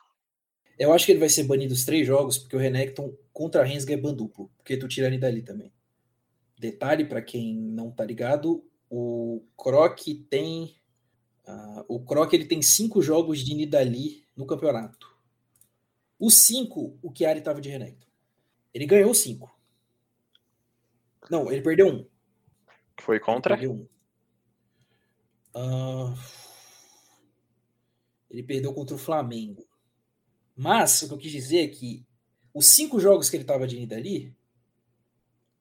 [0.79, 3.65] Eu acho que ele vai ser banido os três jogos, porque o Renekton contra a
[3.65, 5.73] Rensga é ban duplo, porque tu tira ele dali também.
[6.59, 10.77] Detalhe para quem não tá ligado, o Croc tem
[11.51, 15.11] uh, o Croc ele tem cinco jogos de Nidali no campeonato.
[16.19, 18.07] Os cinco, o Chiari tava de Renekton.
[18.75, 19.59] Ele ganhou cinco.
[21.31, 22.07] Não, ele perdeu um.
[23.01, 23.55] Foi contra?
[23.55, 23.89] Ele perdeu um.
[25.53, 26.15] Uh,
[28.31, 29.67] ele perdeu contra o Flamengo.
[30.55, 32.07] Mas o que eu quis dizer é que
[32.53, 34.37] os cinco jogos que ele tava de Nidali,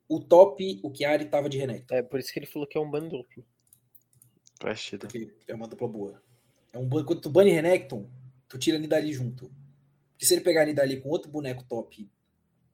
[0.07, 1.95] o top, o Chiari tava de Renekton.
[1.95, 3.45] É, por isso que ele falou que é um ban duplo.
[5.07, 6.21] Porque é uma dupla boa.
[6.71, 8.07] É um quando tu bane Renekton,
[8.47, 9.51] tu tira Nidali junto.
[10.11, 12.09] Porque se ele pegar ele dali com outro boneco top,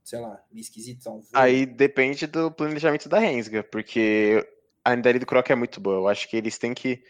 [0.04, 4.46] sei lá, meio esquisito, tá um Aí depende do planejamento da Rensga, porque
[4.84, 5.98] a Nidali do Croc é muito boa.
[5.98, 7.04] Eu acho que eles têm que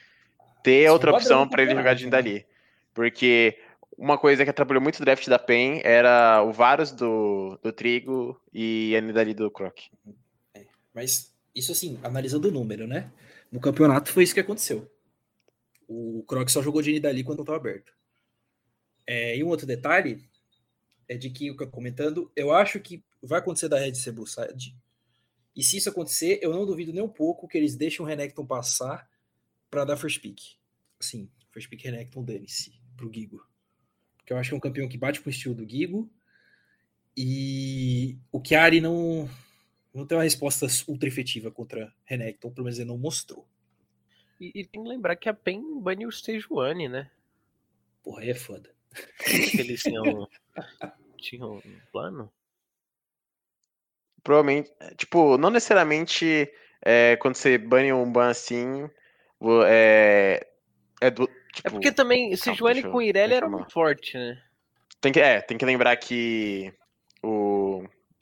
[0.64, 2.34] ter outra opção para ele jogar de Nidali.
[2.34, 2.46] Né?
[2.94, 3.58] Porque
[3.98, 8.40] uma coisa que atrapalhou muito o draft da PEN era o Varus do, do Trigo
[8.54, 9.78] e a Nidali do Croc.
[10.54, 13.10] É, mas isso assim, analisando o número, né?
[13.56, 14.92] No campeonato foi isso que aconteceu.
[15.88, 17.94] O Croc só jogou de Nidali quando estava aberto.
[19.08, 20.28] É, e um outro detalhe
[21.08, 24.12] é de que, o que eu comentando, eu acho que vai acontecer da Red ser
[24.12, 24.76] Bullside.
[25.56, 28.46] E se isso acontecer, eu não duvido nem um pouco que eles deixem o Renekton
[28.46, 29.10] passar
[29.72, 30.38] para dar first pick.
[31.00, 33.42] Sim, first pick Renekton dane-se pro Gigo.
[34.18, 36.12] Porque eu acho que é um campeão que bate com o estilo do Gigo.
[37.16, 39.30] E o Chiari não,
[39.96, 43.48] não tem uma resposta ultra efetiva contra Renekton, pelo menos ele não mostrou.
[44.40, 47.10] E, e tem que lembrar que a PEN baniu o Sejuani, né?
[48.04, 48.70] Porra, aí é foda.
[49.58, 50.28] Eles tinham,
[51.18, 52.32] tinham um plano?
[54.22, 54.74] Provavelmente.
[54.80, 58.90] É, tipo, não necessariamente é, quando você bane um ban assim.
[59.66, 60.46] É,
[61.00, 64.42] é, do, tipo, é porque também Sejuani com Irelia era muito forte, né?
[65.00, 66.74] Tem que, é, tem que lembrar que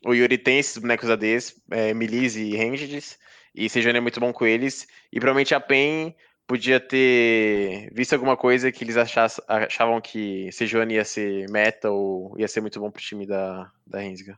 [0.05, 3.17] o, Yuri tem esses bonecos ADs, é, Melis e Ranged,
[3.55, 4.87] e Sejuani é muito bom com eles.
[5.11, 6.15] E provavelmente a PEN
[6.47, 12.47] podia ter visto alguma coisa que eles achavam que Sejuani ia ser meta ou ia
[12.47, 14.37] ser muito bom pro time da, da Rensga.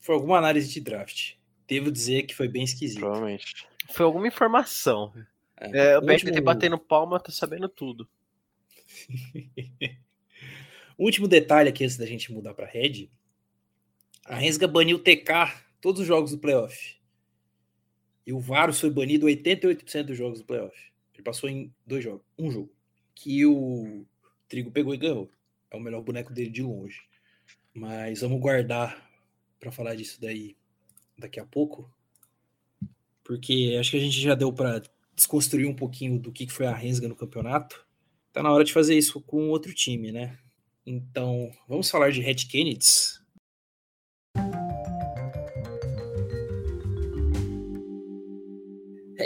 [0.00, 1.34] Foi alguma análise de draft.
[1.66, 3.00] Devo dizer que foi bem esquisito.
[3.00, 3.66] Provavelmente.
[3.90, 5.12] Foi alguma informação.
[5.60, 6.30] É, é o último...
[6.30, 8.08] BRTT batendo palma tá sabendo tudo.
[10.96, 13.10] o último detalhe aqui antes da gente mudar para Red.
[14.28, 16.98] A Rensga baniu o TK todos os jogos do playoff.
[18.26, 20.76] E o Varus foi banido 88% dos jogos do playoff.
[21.14, 22.70] Ele passou em dois jogos, um jogo.
[23.14, 24.04] Que o
[24.46, 25.30] Trigo pegou e ganhou.
[25.70, 27.00] É o melhor boneco dele de longe.
[27.72, 29.02] Mas vamos guardar
[29.58, 30.54] para falar disso daí
[31.16, 31.90] daqui a pouco.
[33.24, 34.82] Porque acho que a gente já deu para
[35.14, 37.82] desconstruir um pouquinho do que foi a Rensga no campeonato.
[38.30, 40.38] Tá na hora de fazer isso com outro time, né?
[40.84, 43.17] Então, vamos falar de Red Kennedys.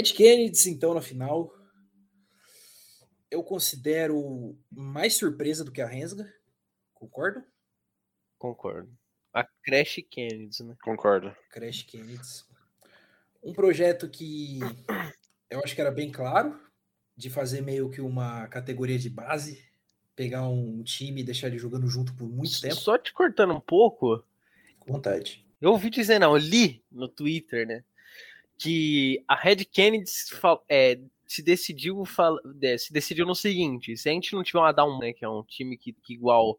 [0.03, 1.55] Red Kennedys, então, na final.
[3.31, 6.31] Eu considero mais surpresa do que a Rensga.
[6.93, 7.43] Concordo?
[8.37, 8.91] Concordo.
[9.33, 10.77] A Crash Kennedys, né?
[10.83, 11.35] Concordo.
[11.51, 12.45] Crash Kennedys.
[13.43, 14.59] Um projeto que
[15.49, 16.61] eu acho que era bem claro,
[17.17, 19.65] de fazer meio que uma categoria de base,
[20.17, 22.75] pegar um time e deixar ele jogando junto por muito tempo.
[22.75, 24.23] Só te cortando um pouco.
[24.81, 25.47] Com vontade.
[25.61, 27.85] Eu ouvi dizer, não, eu li no Twitter, né?
[28.63, 30.11] Que a Red Kennedy
[30.69, 32.05] é, se decidiu
[32.63, 35.29] é, se decidiu no seguinte: se a gente não tiver uma Down, né, que é
[35.29, 36.59] um time que, que igual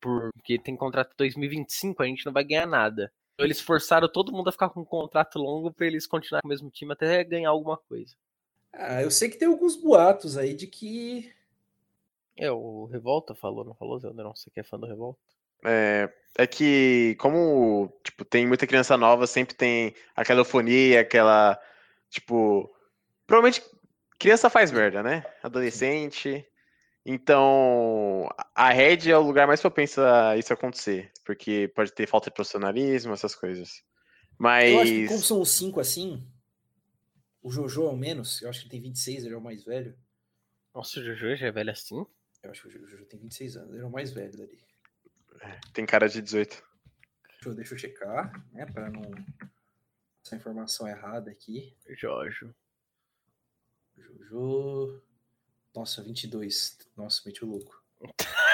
[0.00, 3.12] porque tem contrato 2025, a gente não vai ganhar nada.
[3.34, 6.48] Então, eles forçaram todo mundo a ficar com um contrato longo para eles continuarem com
[6.48, 8.14] o mesmo time até ganhar alguma coisa.
[8.72, 11.32] Ah, eu sei que tem alguns boatos aí de que.
[12.36, 14.12] É, o Revolta falou, não falou, Zé?
[14.12, 15.20] Não, você que é fã do Revolta?
[15.64, 21.58] É, é que, como tipo, tem muita criança nova, sempre tem aquela eufonia, aquela.
[22.10, 22.70] Tipo.
[23.26, 23.62] Provavelmente
[24.18, 25.24] criança faz merda, né?
[25.42, 26.46] Adolescente.
[27.04, 32.28] Então, a Red é o lugar mais propenso a isso acontecer, porque pode ter falta
[32.28, 33.82] de profissionalismo, essas coisas.
[34.38, 34.70] Mas.
[34.70, 36.26] Eu acho que como são os cinco assim,
[37.42, 39.64] o Jojo é o menos, eu acho que ele tem 26, ele é o mais
[39.64, 39.96] velho.
[40.74, 42.04] Nossa, o Jojo já é velho assim?
[42.42, 44.58] Eu acho que o Jojo tem 26 anos, ele é o mais velho dali.
[45.40, 46.62] É, tem cara de 18.
[47.28, 49.02] Deixa eu, deixa eu checar, né, para não
[50.24, 51.74] essa informação errada aqui.
[51.88, 52.54] Jojo.
[53.96, 55.02] Jojo.
[55.74, 56.78] Nossa, 22.
[56.96, 57.82] Nossa, meti o louco.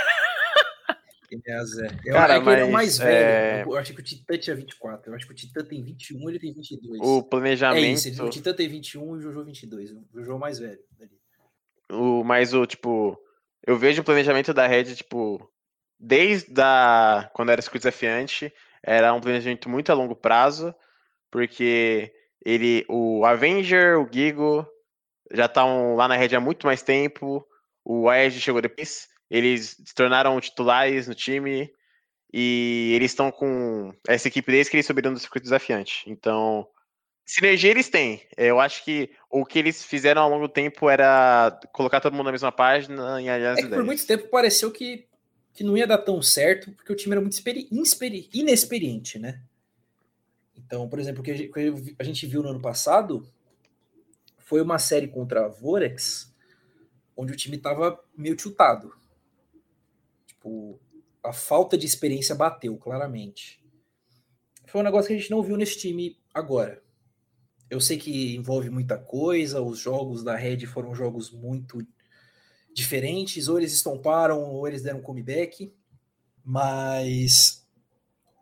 [1.44, 1.88] É, Zé.
[2.04, 3.10] Eu Cara, acho que ele é o mais velho.
[3.10, 3.62] É...
[3.64, 5.10] Eu acho que o Titã tinha 24.
[5.10, 7.00] Eu acho que o Titã tem 21 ele tem 22.
[7.02, 7.84] O planejamento.
[7.84, 9.90] É isso, o Titã tem 21 e o Jojo 22.
[9.90, 10.78] O Jojo é o mais velho.
[11.90, 13.20] O, mas o, tipo,
[13.66, 15.52] eu vejo o planejamento da Red, tipo,
[15.98, 20.74] desde a, quando era circuito desafiante, era um planejamento muito a longo prazo,
[21.30, 22.12] porque
[22.44, 24.66] ele, o Avenger, o Gigo,
[25.32, 27.46] já estão lá na Red há muito mais tempo.
[27.84, 29.08] O Aed chegou depois.
[29.30, 31.70] Eles se tornaram titulares no time
[32.32, 36.04] e eles estão com essa equipe desde que eles subiram do circuito desafiante.
[36.06, 36.68] Então,
[37.24, 38.22] sinergia eles têm.
[38.36, 42.26] Eu acho que o que eles fizeram ao longo do tempo era colocar todo mundo
[42.26, 43.58] na mesma página e aliás.
[43.58, 45.08] É por muito tempo pareceu que,
[45.56, 47.42] que não ia dar tão certo, porque o time era muito
[48.32, 49.42] inexperiente, né?
[50.54, 51.50] Então, por exemplo, o que
[51.98, 53.26] a gente viu no ano passado
[54.38, 56.32] foi uma série contra a Vorex,
[57.16, 58.94] onde o time estava meio tiltado.
[60.26, 60.78] Tipo,
[61.24, 63.64] a falta de experiência bateu, claramente.
[64.66, 66.82] Foi um negócio que a gente não viu nesse time agora.
[67.70, 71.84] Eu sei que envolve muita coisa, os jogos da Red foram jogos muito
[72.76, 75.72] diferentes, ou eles estomparam, ou eles deram comeback,
[76.44, 77.66] mas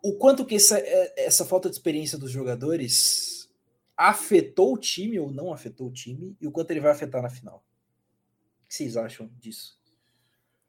[0.03, 3.49] o quanto que essa, é, essa falta de experiência dos jogadores
[3.95, 7.29] afetou o time ou não afetou o time e o quanto ele vai afetar na
[7.29, 7.63] final.
[8.65, 9.79] O que vocês acham disso?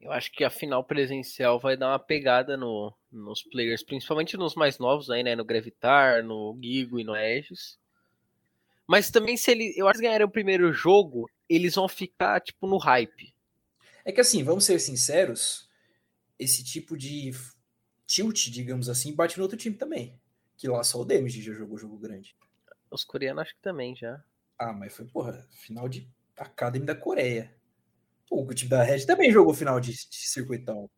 [0.01, 4.55] Eu acho que a final presencial vai dar uma pegada no, nos players, principalmente nos
[4.55, 5.35] mais novos aí, né?
[5.35, 7.81] No Gravitar, no Gigo e no Aegis.
[8.87, 12.69] Mas também se ele, eu acho que ganharem o primeiro jogo, eles vão ficar tipo
[12.69, 13.35] no hype.
[14.07, 15.69] É que assim, vamos ser sinceros,
[16.39, 17.33] esse tipo de
[18.07, 20.17] tilt, digamos assim, bate no outro time também.
[20.57, 22.37] Que lá só o Damage já jogou jogo grande.
[22.89, 24.23] Os coreanos acho que também já.
[24.57, 27.53] Ah, mas foi, porra, final de Academy da Coreia.
[28.29, 30.89] Pô, o time da Red também jogou final de, de circuitão.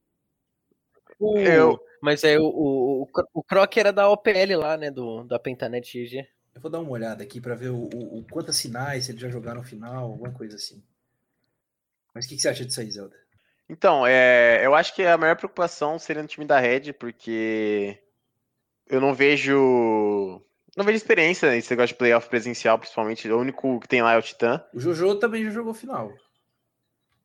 [1.18, 1.80] O, eu...
[2.02, 4.90] Mas é o, o, o, o Croc era da OPL lá, né?
[4.90, 6.28] Do, da Pentanet GG.
[6.54, 9.20] Eu vou dar uma olhada aqui para ver o, o, o quantas sinais, se eles
[9.22, 10.84] já jogaram final, alguma coisa assim.
[12.18, 13.14] Mas o que, que, você acha disso aí, Zelda?
[13.68, 17.96] Então, é, eu acho que a maior preocupação seria no time da Red, porque
[18.88, 20.42] eu não vejo
[20.76, 23.30] não vejo experiência nesse negócio de playoff presencial, principalmente.
[23.30, 24.60] O único que tem lá é o Titã.
[24.74, 26.12] O Jojo também já jogou final.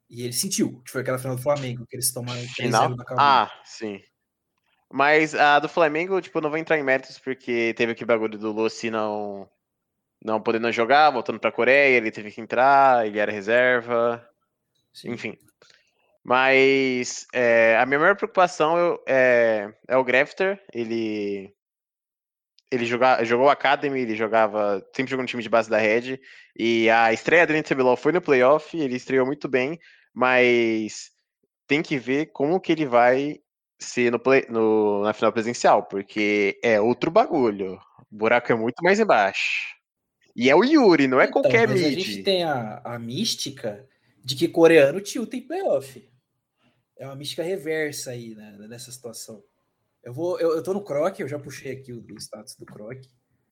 [0.08, 2.96] E ele sentiu, que foi aquela final do Flamengo, que eles tomaram final?
[2.96, 4.00] da Ah, sim.
[4.92, 8.52] Mas a do Flamengo, tipo, não vou entrar em méritos, porque teve aquele bagulho do
[8.52, 9.50] Lucy não,
[10.24, 14.24] não podendo jogar, voltando pra Coreia, ele teve que entrar, ele era reserva.
[14.94, 15.12] Sim.
[15.12, 15.38] Enfim.
[16.24, 20.62] Mas é, a minha maior preocupação é, é o Grafter.
[20.74, 21.54] Ele
[22.72, 26.20] ele joga, jogou Academy, ele jogava, sempre jogou no time de base da Red,
[26.58, 29.80] e a estreia dele no CBLOL foi no playoff, ele estreou muito bem,
[30.12, 31.12] mas
[31.68, 33.40] tem que ver como que ele vai
[33.80, 37.80] ser no, play, no na final presencial, porque é outro bagulho.
[38.12, 39.76] O buraco é muito mais embaixo.
[40.36, 41.86] E é o Yuri, não é então, qualquer mid.
[41.86, 43.88] A gente tem a, a mística
[44.24, 46.10] de que coreano tilta em playoff.
[46.96, 49.44] É uma mística reversa aí, né, nessa situação.
[50.02, 53.02] Eu vou, eu, eu tô no Croc, eu já puxei aqui o, status do Croc.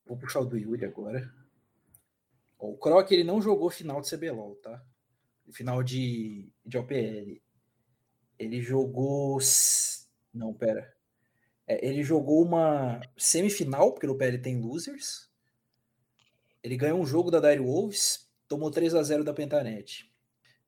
[0.06, 1.30] Vou puxar o do Yuri agora.
[2.58, 4.84] O Croc ele não jogou final de CBLOL, tá?
[5.52, 7.42] Final de, de OPL.
[8.38, 9.40] Ele jogou.
[10.34, 10.94] Não, pera.
[11.68, 15.30] É, ele jogou uma semifinal, porque no PL tem losers.
[16.64, 20.11] Ele ganhou um jogo da Dire Wolves, tomou 3 a 0 da Pentanet.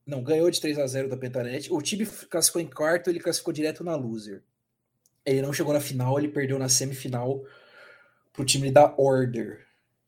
[0.05, 1.71] Não, ganhou de 3 a 0 da Pentanet.
[1.71, 4.43] O time classificou em quarto, ele classificou direto na loser.
[5.25, 7.41] Ele não chegou na final, ele perdeu na semifinal
[8.33, 9.65] pro time da Order,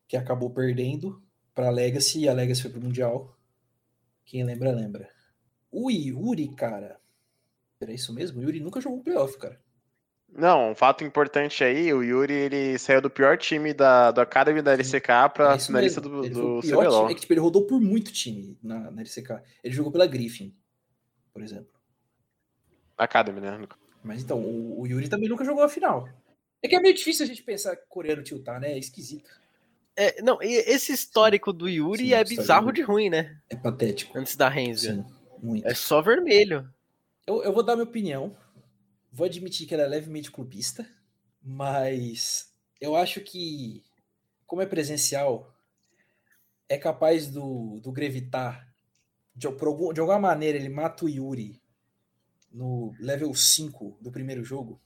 [0.08, 3.38] que acabou perdendo para Legacy e a Legacy foi pro Mundial.
[4.26, 5.10] Quem lembra, lembra.
[5.72, 7.00] O Yuri, cara.
[7.80, 8.40] Era isso mesmo?
[8.40, 9.62] O Yuri nunca jogou playoff, cara.
[10.38, 14.62] Não, um fato importante aí, o Yuri ele saiu do pior time da, do Academy
[14.62, 17.10] da LCK para é finalista do, do CBLOL.
[17.10, 19.42] É que, tipo, ele rodou por muito time na, na LCK.
[19.64, 20.54] Ele jogou pela Griffin,
[21.32, 21.70] por exemplo.
[22.98, 23.66] Academy, né?
[24.04, 26.10] Mas então, o, o, Yuri também nunca jogou a final.
[26.62, 28.74] É que é meio difícil a gente pensar coreano tiltar, né?
[28.74, 29.30] É esquisito.
[29.96, 33.38] É, não, esse histórico do Yuri Sim, é bizarro de ruim, né?
[33.50, 34.18] É patético.
[34.18, 35.02] Antes da Renzi.
[35.64, 36.68] É só vermelho.
[37.26, 38.36] Eu, eu vou dar minha opinião.
[39.16, 40.86] Vou admitir que ela é levemente clubista,
[41.42, 43.82] mas eu acho que,
[44.46, 45.56] como é presencial,
[46.68, 48.70] é capaz do, do Grevitar,
[49.34, 51.62] de, algum, de alguma maneira, ele mata o Yuri
[52.52, 54.82] no level 5 do primeiro jogo,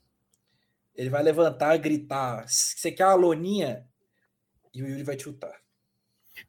[0.94, 3.89] ele vai levantar, gritar, você quer uma loninha?
[4.72, 5.60] E o Yuri vai chutar.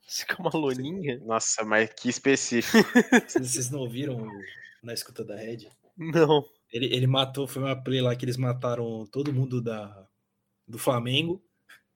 [0.06, 1.18] Você quer uma loninha?
[1.20, 2.76] Nossa, mas que específico.
[3.26, 4.30] Vocês não ouviram
[4.82, 5.70] na escuta da Red?
[5.96, 6.44] Não.
[6.72, 10.06] Ele, ele matou, foi uma play lá que eles mataram todo mundo da,
[10.66, 11.42] do Flamengo,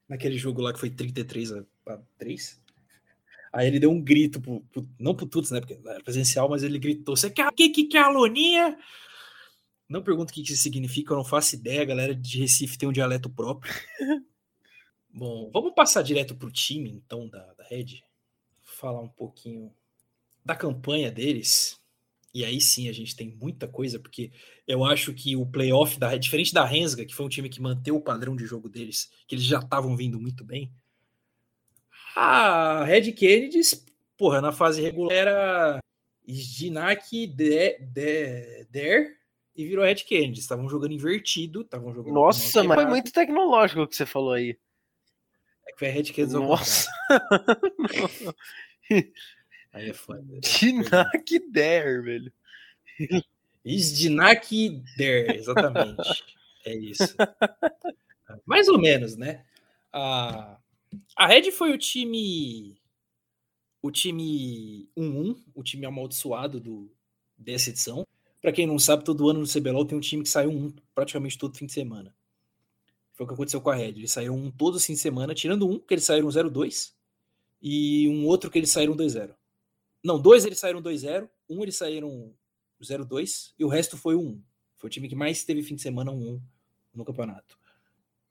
[0.08, 1.64] naquele jogo lá que foi 33 a
[2.18, 2.62] 3.
[3.52, 5.60] Aí ele deu um grito, pro, pro, não pro Tuts, né?
[5.60, 8.76] Porque era presencial, mas ele gritou: Você quer o que, que quer a Loninha?
[9.88, 11.82] Não pergunto o que isso significa, eu não faço ideia.
[11.82, 13.72] A galera de Recife tem um dialeto próprio.
[15.08, 18.02] Bom, vamos passar direto pro time, então, da, da Red.
[18.64, 19.72] Falar um pouquinho
[20.44, 21.80] da campanha deles.
[22.34, 24.32] E aí sim a gente tem muita coisa, porque
[24.66, 27.96] eu acho que o playoff da diferente da Rensga, que foi um time que manteve
[27.96, 30.72] o padrão de jogo deles, que eles já estavam vindo muito bem.
[32.16, 33.60] A Red Kennedy,
[34.16, 35.78] porra, na fase regular era
[36.26, 39.16] Sdinak, Der
[39.56, 40.40] e virou Red Kennedy.
[40.40, 42.14] Estavam jogando invertido, estavam jogando.
[42.14, 44.58] Nossa, mas foi muito tecnológico o que você falou aí.
[45.68, 46.34] É que foi a Red Kennedy.
[46.34, 46.90] Nossa.
[49.74, 50.22] Aí é foda.
[50.40, 52.32] Dinak Der, velho.
[53.64, 56.24] Dinak Der, exatamente.
[56.64, 57.14] é isso.
[58.46, 59.44] Mais ou menos, né?
[59.92, 60.58] A,
[61.16, 62.80] a Red foi o time.
[63.82, 66.90] O time 1-1, o time amaldiçoado do,
[67.36, 68.06] dessa edição.
[68.40, 71.36] Para quem não sabe, todo ano no CBLOL tem um time que saiu um praticamente
[71.36, 72.14] todo fim de semana.
[73.12, 73.90] Foi o que aconteceu com a Red.
[73.90, 76.92] Eles saíram um todo fim de semana, tirando um, que eles saíram 0-2,
[77.60, 79.34] e um outro que eles saíram 2-0.
[80.04, 82.34] Não, dois eles saíram 2-0, um eles saíram
[82.82, 84.38] 0-2 e o resto foi 1.
[84.76, 86.42] Foi o time que mais teve fim de semana 1
[86.92, 87.58] no campeonato.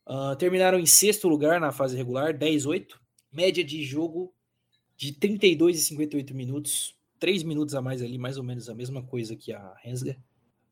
[0.06, 3.00] Uh, terminaram em sexto lugar na fase regular, 10-8.
[3.32, 4.32] Média de jogo
[4.96, 6.96] de 32 e 58 minutos.
[7.18, 10.22] 3 minutos a mais ali, mais ou menos a mesma coisa que a Rensga.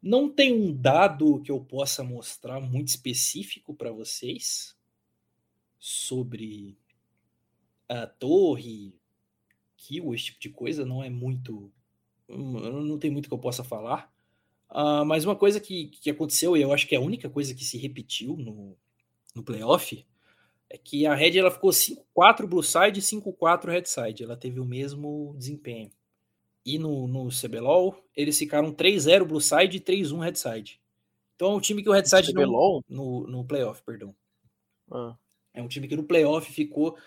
[0.01, 4.75] Não tem um dado que eu possa mostrar muito específico para vocês
[5.79, 6.77] sobre
[7.87, 9.00] a torre,
[9.81, 11.71] kill, esse tipo de coisa, não é muito.
[12.29, 14.11] Hum, não tem muito que eu possa falar.
[14.69, 17.53] Uh, mas uma coisa que, que aconteceu, e eu acho que é a única coisa
[17.53, 18.77] que se repetiu no,
[19.35, 20.05] no playoff,
[20.69, 24.23] é que a Red ela ficou 5-4 Blue Side e 5-4 Red Side.
[24.23, 25.91] Ela teve o mesmo desempenho.
[26.65, 30.79] E no, no CBLOL, eles ficaram 3-0 Blue Side e 3-1 Red Side.
[31.35, 34.15] Então é um time que o Red Side não, no, no playoff, perdão.
[34.89, 35.17] Ah.
[35.53, 36.97] É um time que no playoff ficou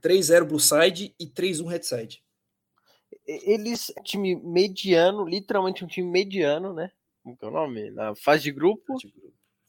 [0.00, 2.22] 3-0 Blue Side e 3-1 Red Side.
[3.26, 6.90] Eles, time mediano, literalmente um time mediano, né?
[7.22, 7.90] Como é o nome?
[7.90, 8.96] Na fase de grupo.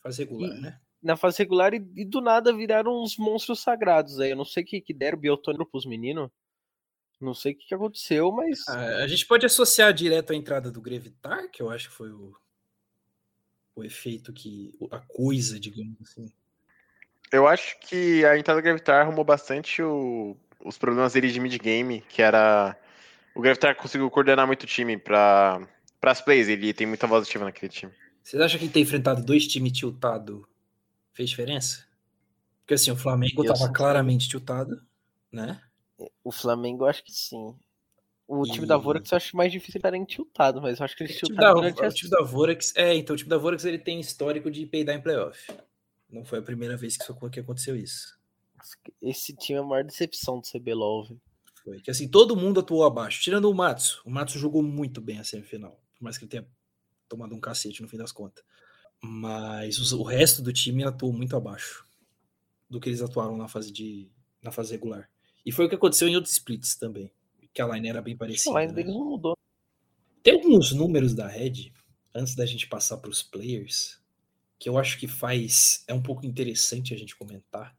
[0.01, 0.80] Fase regular, e, né?
[1.01, 4.32] Na fase regular e, e, do nada viraram uns monstros sagrados aí.
[4.32, 6.30] Eu não sei o que, que deram biotônico pros meninos.
[7.19, 8.65] Não sei o que, que aconteceu, mas.
[8.69, 12.11] Ah, a gente pode associar direto a entrada do Grevitar, que eu acho que foi
[12.11, 12.34] o,
[13.75, 14.73] o efeito que.
[14.89, 16.32] a coisa, digamos assim.
[17.32, 22.01] Eu acho que a entrada do Gravitar arrumou bastante o, os problemas dele de mid-game,
[22.09, 22.75] que era.
[23.36, 25.61] O Gravitar conseguiu coordenar muito o time para
[26.01, 27.91] as plays, ele tem muita voz ativa naquele time.
[28.23, 30.41] Vocês acham que ter enfrentado dois times tiltados
[31.13, 31.86] fez diferença?
[32.61, 34.82] Porque assim, o Flamengo estava claramente tiltado,
[35.32, 35.59] né?
[36.23, 37.55] O Flamengo, eu acho que sim.
[38.27, 38.51] O e...
[38.51, 41.55] time da Vorax eu acho mais difícil estarem tiltado, mas eu acho que eles tiltaram
[41.55, 44.65] durante o time da Vorax, é, então o time da Vorax ele tem histórico de
[44.67, 45.51] peidar em playoff.
[46.10, 48.20] Não foi a primeira vez que, isso, que aconteceu isso.
[49.01, 51.22] Esse time é a maior decepção do CBLOL, velho.
[51.64, 54.01] Foi que assim, todo mundo atuou abaixo, tirando o Matsu.
[54.05, 56.47] O Matsu jogou muito bem a semifinal, por mais que ele tenha
[57.07, 58.43] tomado um cacete no fim das contas.
[59.01, 61.86] Mas o resto do time atuou muito abaixo
[62.70, 64.10] do que eles atuaram na fase de
[64.41, 65.10] na fase regular.
[65.45, 67.12] E foi o que aconteceu em outros splits também,
[67.53, 68.55] que a line era bem parecida.
[68.55, 68.76] A line né?
[68.76, 69.38] deles não mudou.
[70.22, 71.72] Tem alguns números da Red,
[72.14, 73.99] antes da gente passar para os players,
[74.60, 77.76] que eu acho que faz é um pouco interessante a gente comentar.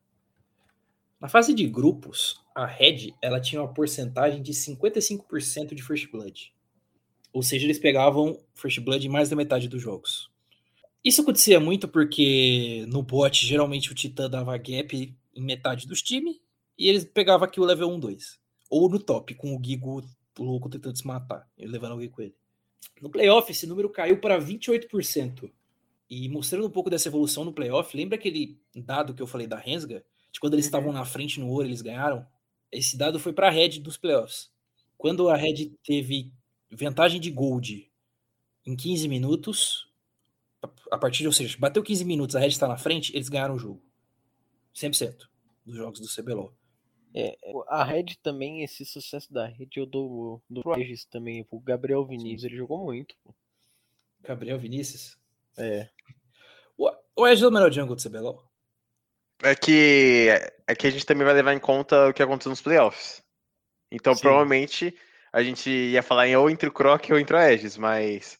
[1.20, 6.54] Na fase de grupos, a Red ela tinha uma porcentagem de 55% de First Blood.
[7.32, 10.30] Ou seja, eles pegavam First Blood mais da metade dos jogos.
[11.04, 16.36] Isso acontecia muito porque no bot, geralmente o Titã dava gap em metade dos times
[16.78, 18.38] e eles pegavam aqui o level 1, 2.
[18.70, 20.02] Ou no top, com o Gigo
[20.38, 22.34] louco tentando se matar, ele levando alguém com ele.
[23.00, 25.50] No playoff, esse número caiu para 28%.
[26.10, 29.56] E mostrando um pouco dessa evolução no playoff, lembra aquele dado que eu falei da
[29.56, 30.04] Rensga?
[30.32, 30.68] De quando eles uhum.
[30.68, 32.26] estavam na frente no ouro, eles ganharam?
[32.72, 34.50] Esse dado foi para a Red dos playoffs.
[34.98, 36.32] Quando a Red teve
[36.70, 37.90] vantagem de gold
[38.66, 39.88] em 15 minutos,
[40.90, 43.54] a partir de, ou seja, bateu 15 minutos, a Red está na frente, eles ganharam
[43.54, 43.82] o jogo.
[44.74, 45.28] 100%
[45.64, 46.52] dos jogos do CBLOL.
[47.14, 47.36] É,
[47.68, 52.42] a Red também, esse sucesso da Red, eu dou do Regis também, o Gabriel Vinícius,
[52.42, 52.46] Sim.
[52.48, 53.16] ele jogou muito.
[53.24, 53.34] Pô.
[54.22, 55.19] Gabriel Vinícius?
[55.60, 55.88] É.
[57.16, 58.42] O, Edge é o melhor jungle do CBLOL?
[59.42, 60.28] É que,
[60.66, 63.22] é que a gente também vai levar em conta o que aconteceu nos playoffs.
[63.90, 64.22] Então, Sim.
[64.22, 64.94] provavelmente,
[65.32, 68.38] a gente ia falar em ou entre o Croc ou entre o Aegis, mas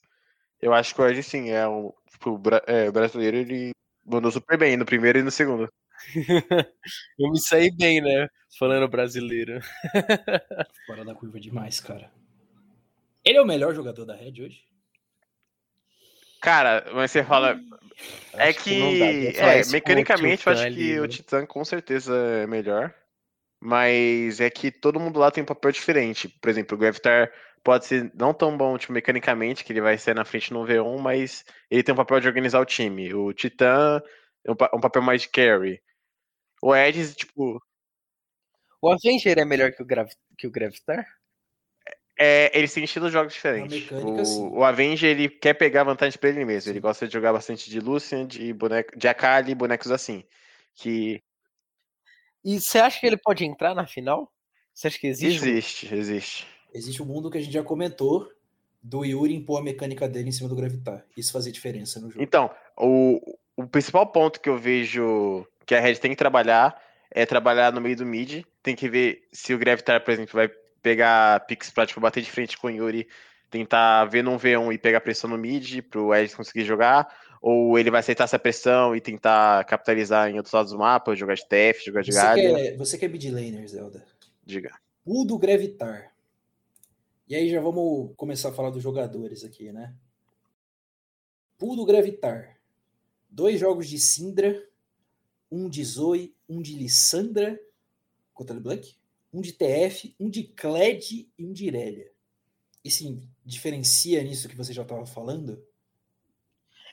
[0.61, 3.73] eu acho que o Aegis, sim, é um, tipo, é, o brasileiro, ele
[4.05, 5.71] mandou super bem no primeiro e no segundo.
[7.19, 8.29] eu me saí bem, né?
[8.59, 9.61] Falando brasileiro.
[10.87, 12.11] Fora da curva demais, cara.
[13.25, 14.70] Ele é o melhor jogador da Red hoje?
[16.41, 17.61] Cara, mas você fala.
[18.35, 19.33] é que.
[19.33, 21.01] que é, mecanicamente eu acho ali, que né?
[21.01, 22.95] o Titã com certeza é melhor.
[23.63, 26.29] Mas é que todo mundo lá tem um papel diferente.
[26.29, 27.31] Por exemplo, o Gravitar
[27.63, 30.99] pode ser não tão bom tipo, mecanicamente, que ele vai ser na frente no V1,
[30.99, 33.13] mas ele tem um papel de organizar o time.
[33.13, 34.03] O Titã
[34.47, 35.83] é um, papel mais de carry.
[36.63, 37.63] O Edge, tipo.
[38.81, 41.07] O Avenger é melhor que o, Grav que o Gravitar?
[42.23, 43.83] É, eles têm estilos de jogos diferentes.
[43.83, 46.65] Mecânica, o, o, Avenger ele quer pegar vantagem para ele mesmo.
[46.65, 46.71] Sim.
[46.71, 50.23] Ele gosta de jogar bastante de Lucian, de, boneco, de Akali, bonecos assim.
[50.75, 51.23] Que...
[52.45, 54.31] E você acha que ele pode entrar na final?
[54.75, 55.49] Você acha que existe?
[55.49, 55.97] Existe, um...
[55.97, 56.47] existe.
[56.75, 58.31] Existe o um mundo que a gente já comentou
[58.83, 61.03] do Yuri impor a mecânica dele em cima do Gravitar.
[61.17, 62.23] Isso fazia diferença no jogo.
[62.23, 63.19] Então, o,
[63.57, 66.79] o principal ponto que eu vejo que a Red tem que trabalhar
[67.11, 68.45] é trabalhar no meio do mid.
[68.63, 70.51] Tem que ver se o Gravitar, por exemplo, vai
[70.83, 73.07] pegar picks pra tipo, bater de frente com o Yuri,
[73.51, 77.91] tentar ver num V1 e pegar pressão no mid pro Edge conseguir jogar, ou ele
[77.91, 81.85] vai aceitar essa pressão e tentar capitalizar em outros lados do mapa, jogar de TF,
[81.85, 82.77] jogar de galha.
[82.77, 84.05] você que é mid laner, Zelda.
[84.45, 84.79] Diga.
[85.05, 86.13] O do Gravitar.
[87.29, 89.95] E aí já vamos começar a falar dos jogadores aqui, né?
[91.57, 92.59] Pool do Gravitar.
[93.29, 94.61] Dois jogos de Syndra,
[95.51, 97.61] um de Zoe, um de Lissandra
[98.35, 99.00] contra o Black
[99.33, 102.11] um de TF, um de Kled e um de Irelia.
[102.85, 105.63] E sim, diferencia nisso que você já estava falando?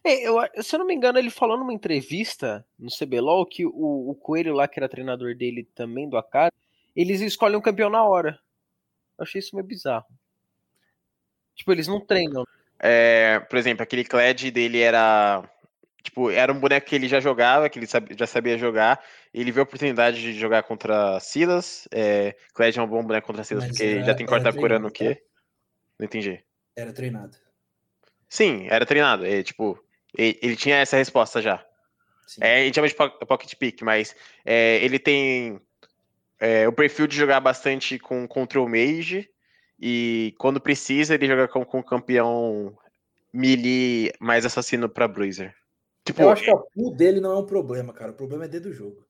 [0.03, 4.09] É, eu, se eu não me engano, ele falou numa entrevista no CBLOL que o,
[4.09, 6.53] o Coelho lá, que era treinador dele também, do Akari,
[6.95, 8.39] eles escolhem um campeão na hora.
[9.17, 10.05] Eu achei isso meio bizarro.
[11.55, 12.45] Tipo, eles não treinam.
[12.79, 15.43] É, por exemplo, aquele Kled dele era
[16.07, 17.85] Tipo, era um boneco que ele já jogava, que ele
[18.17, 19.03] já sabia jogar.
[19.33, 21.85] ele viu a oportunidade de jogar contra Silas.
[21.91, 24.89] É, Kled é um bom boneco contra Silas, Mas porque era, já tem corta-cura no
[24.89, 25.21] quê?
[25.99, 26.41] Não entendi.
[26.77, 27.35] Era treinado.
[28.29, 29.25] Sim, era treinado.
[29.25, 29.77] É, tipo,
[30.17, 31.61] ele, ele tinha essa resposta já.
[32.25, 32.39] Sim.
[32.41, 35.59] É, a gente chama de pocket pick, mas é, ele tem
[36.39, 39.29] é, o perfil de jogar bastante com control mage.
[39.77, 42.73] E quando precisa, ele joga com, com campeão
[43.33, 45.53] melee mais assassino para Bruiser.
[46.07, 48.11] Tipo, eu acho que a pool dele não é um problema, cara.
[48.11, 49.05] O problema é dentro do jogo.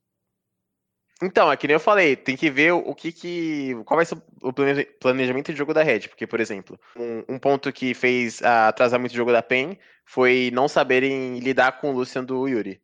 [1.21, 3.75] Então, é que nem eu falei, tem que ver o que que.
[3.85, 4.53] Qual vai ser o
[4.99, 6.01] planejamento de jogo da Red.
[6.09, 10.51] Porque, por exemplo, um, um ponto que fez atrasar muito o jogo da PEN foi
[10.53, 12.81] não saberem lidar com o Lucian do Yuri.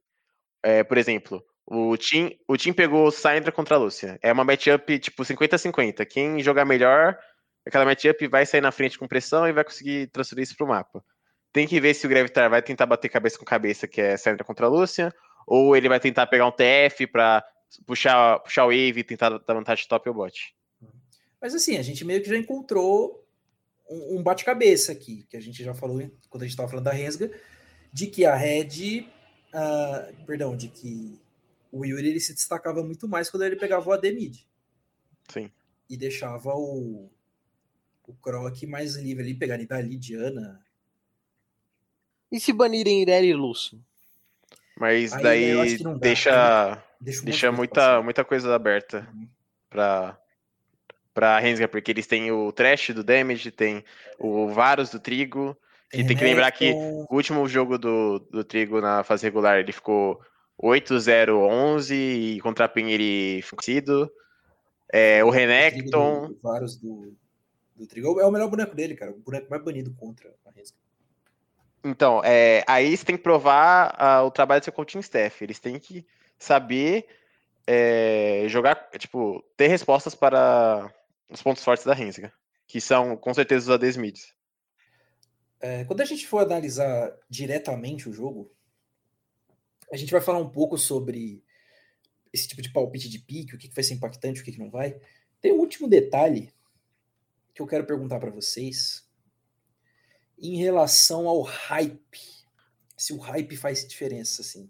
[0.64, 4.20] É, por exemplo, O Team, o team pegou Syndra contra a Lúcia.
[4.22, 6.06] É uma matchup tipo 50-50.
[6.06, 7.18] Quem jogar melhor,
[7.66, 11.04] aquela matchup vai sair na frente com pressão e vai conseguir transferir isso pro mapa.
[11.54, 14.44] Tem que ver se o Gravitar vai tentar bater cabeça com cabeça, que é Syndra
[14.44, 15.14] contra a Lúcia,
[15.46, 17.46] ou ele vai tentar pegar um TF pra
[17.86, 20.56] puxar, puxar o wave e tentar dar vantagem top ou bot.
[21.40, 23.24] Mas assim, a gente meio que já encontrou
[23.88, 25.98] um, um bate-cabeça aqui, que a gente já falou
[26.30, 27.32] quando a gente estava falando da Rensga,
[27.92, 29.08] de que a Red.
[29.54, 31.22] Uh, perdão, de que
[31.72, 34.40] o Yuri ele se destacava muito mais quando ele pegava o AD mid.
[35.30, 35.52] Sim.
[35.88, 37.12] E deixava o,
[38.08, 40.64] o Croc mais livre ali, pegar dali Diana.
[42.34, 43.80] E se banirem Irelia e Lúcio?
[44.76, 49.28] Mas Aí, daí deixa, deixa, deixa muita, muita coisa aberta uhum.
[49.70, 50.18] pra,
[51.14, 53.86] pra Rensga, porque eles têm o Trash do Damage, tem
[54.18, 55.56] o Varus do Trigo.
[55.92, 59.60] Tem e tem que lembrar que o último jogo do, do Trigo na fase regular
[59.60, 60.20] ele ficou
[60.60, 64.12] 8-0-11 e contra a ele vencido.
[64.92, 66.34] É, o Renekton.
[66.42, 67.14] Vários do,
[67.76, 68.20] do Trigo.
[68.20, 69.12] É o melhor boneco dele, cara.
[69.12, 70.83] O boneco mais banido contra a Renska.
[71.84, 75.44] Então, é, aí você tem que provar uh, o trabalho do seu coaching staff.
[75.44, 76.06] Eles têm que
[76.40, 77.08] saber
[77.68, 80.94] é, jogar, tipo, ter respostas para
[81.30, 82.32] os pontos fortes da Rensga,
[82.68, 84.34] que são com certeza os ADs mids.
[85.60, 88.52] É, quando a gente for analisar diretamente o jogo,
[89.92, 91.44] a gente vai falar um pouco sobre
[92.34, 94.70] esse tipo de palpite de pique, o que, vai ser impactante, o que, que não
[94.70, 95.00] vai.
[95.40, 96.52] Tem um último detalhe
[97.54, 99.03] que eu quero perguntar para vocês
[100.52, 102.22] em relação ao hype.
[102.96, 104.70] Se o hype faz diferença, assim.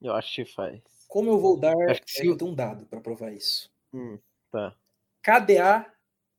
[0.00, 0.80] Eu acho que faz.
[1.08, 1.74] Como eu vou dar.
[1.90, 3.72] Acho que eu tenho um dado para provar isso.
[3.92, 4.18] Hum,
[4.50, 4.76] tá.
[5.22, 5.92] KDA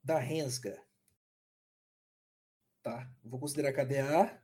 [0.04, 0.82] da Rensga.
[2.82, 3.10] Tá?
[3.24, 4.40] Vou considerar KDA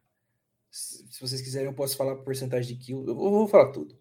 [0.75, 3.05] se vocês quiserem, eu posso falar porcentagem de kill.
[3.07, 3.97] Eu vou, falar tudo.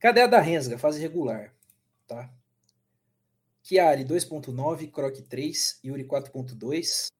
[0.00, 0.76] Cadê a da Rensga?
[0.76, 1.54] Fase regular.
[2.08, 2.28] Tá?
[3.62, 7.12] Chiari 2.9, Croc 3, Yuri 4.2,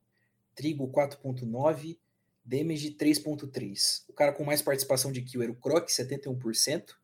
[0.57, 1.99] Trigo 4.9,
[2.45, 4.05] Damage 3.3.
[4.09, 6.95] O cara com mais participação de kill era o Croc, 71%.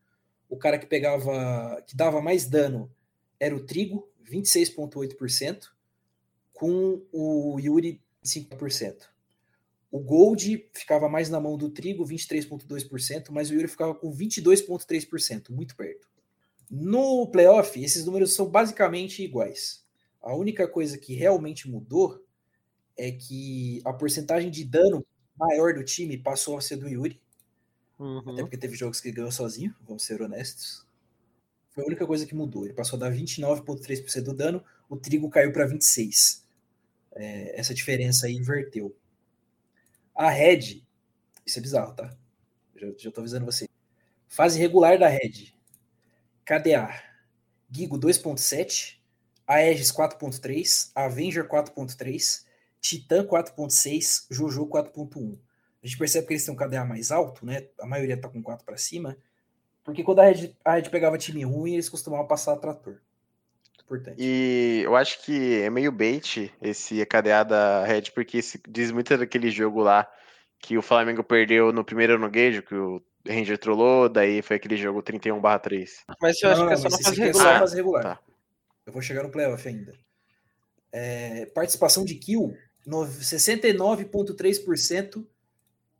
[0.49, 2.91] O cara que pegava, que dava mais dano
[3.39, 5.67] era o Trigo, 26.8%,
[6.51, 9.03] com o Yuri 5%.
[9.91, 15.51] O Gold ficava mais na mão do Trigo, 23,2%, mas o Yuri ficava com 22,3%,
[15.51, 16.07] muito perto.
[16.69, 19.85] No playoff, esses números são basicamente iguais.
[20.19, 22.23] A única coisa que realmente mudou
[22.97, 25.05] é que a porcentagem de dano
[25.37, 27.19] maior do time passou a ser do Yuri.
[27.99, 28.31] Uhum.
[28.31, 30.85] Até porque teve jogos que ele ganhou sozinho, vamos ser honestos.
[31.71, 32.65] Foi a única coisa que mudou.
[32.65, 36.43] Ele passou a dar 29,3% do dano, o Trigo caiu para 26%.
[37.15, 38.95] É, essa diferença aí inverteu.
[40.15, 40.83] A Red,
[41.45, 42.15] isso é bizarro, tá?
[42.75, 43.67] Já, já tô avisando você.
[44.27, 45.53] Fase regular da Red.
[46.43, 46.89] KDA.
[47.71, 48.99] Gigo 2.7,
[49.47, 52.45] Aegis 4.3, Avenger 4.3,
[52.83, 55.39] Titan 4.6, Jojo 4.1.
[55.81, 57.65] A gente percebe que eles têm um KDA mais alto, né?
[57.79, 59.17] A maioria tá com 4 para cima.
[59.85, 62.99] Porque quando a Red, a Red pegava time ruim, eles costumavam passar trator.
[63.81, 64.17] Importante.
[64.19, 69.49] E eu acho que é meio bait esse KDA da Red, porque diz muito daquele
[69.49, 70.09] jogo lá
[70.59, 74.77] que o Flamengo perdeu no primeiro no Gage, que o Ranger trollou, daí foi aquele
[74.77, 76.03] jogo 31/3.
[76.21, 77.59] Mas eu acho que é só na fase regular.
[77.59, 78.03] fase regular.
[78.03, 78.19] Tá.
[78.85, 79.93] Eu vou chegar no playoff ainda.
[80.91, 82.55] É, participação de kill,
[82.87, 85.25] 69,3%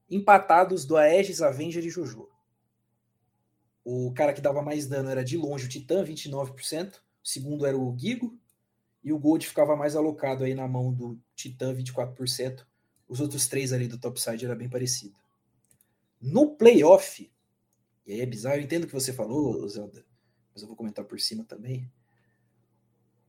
[0.09, 2.29] empatados do Aegis, Avenger e Jojo.
[3.83, 6.95] O cara que dava mais dano era de longe o Titã, 29%.
[6.95, 8.37] O segundo era o Gigo.
[9.03, 12.65] E o Gold ficava mais alocado aí na mão do Titã, 24%.
[13.07, 15.15] Os outros três ali do topside era bem parecido.
[16.21, 17.29] No playoff,
[18.07, 20.05] e aí é bizarro, eu entendo o que você falou, Zelda,
[20.53, 21.91] mas eu vou comentar por cima também.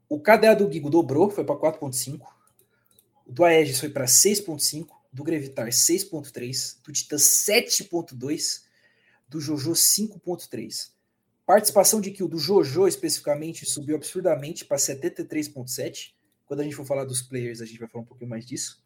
[0.08, 2.33] O KDA do Gigo dobrou, foi para 4.5.
[3.26, 4.88] Do Aegis foi para 6.5.
[5.12, 6.78] Do Grevitar 6.3.
[6.84, 8.62] Do Titã 7.2.
[9.28, 10.90] Do Jojo 5.3.
[11.46, 16.14] Participação de kill do Jojo especificamente subiu absurdamente para 73,7.
[16.46, 18.82] Quando a gente for falar dos players, a gente vai falar um pouquinho mais disso.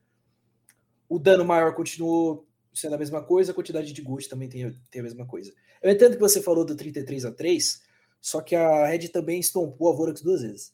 [1.09, 5.01] O dano maior continuou sendo a mesma coisa, a quantidade de gold também tem, tem
[5.01, 5.53] a mesma coisa.
[5.82, 7.82] Eu entendo que você falou do 33 a 3,
[8.20, 10.72] só que a Red também estompou a Vorax duas vezes.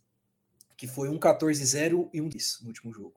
[0.77, 3.15] Que foi um 14-0 e um 10 no último jogo.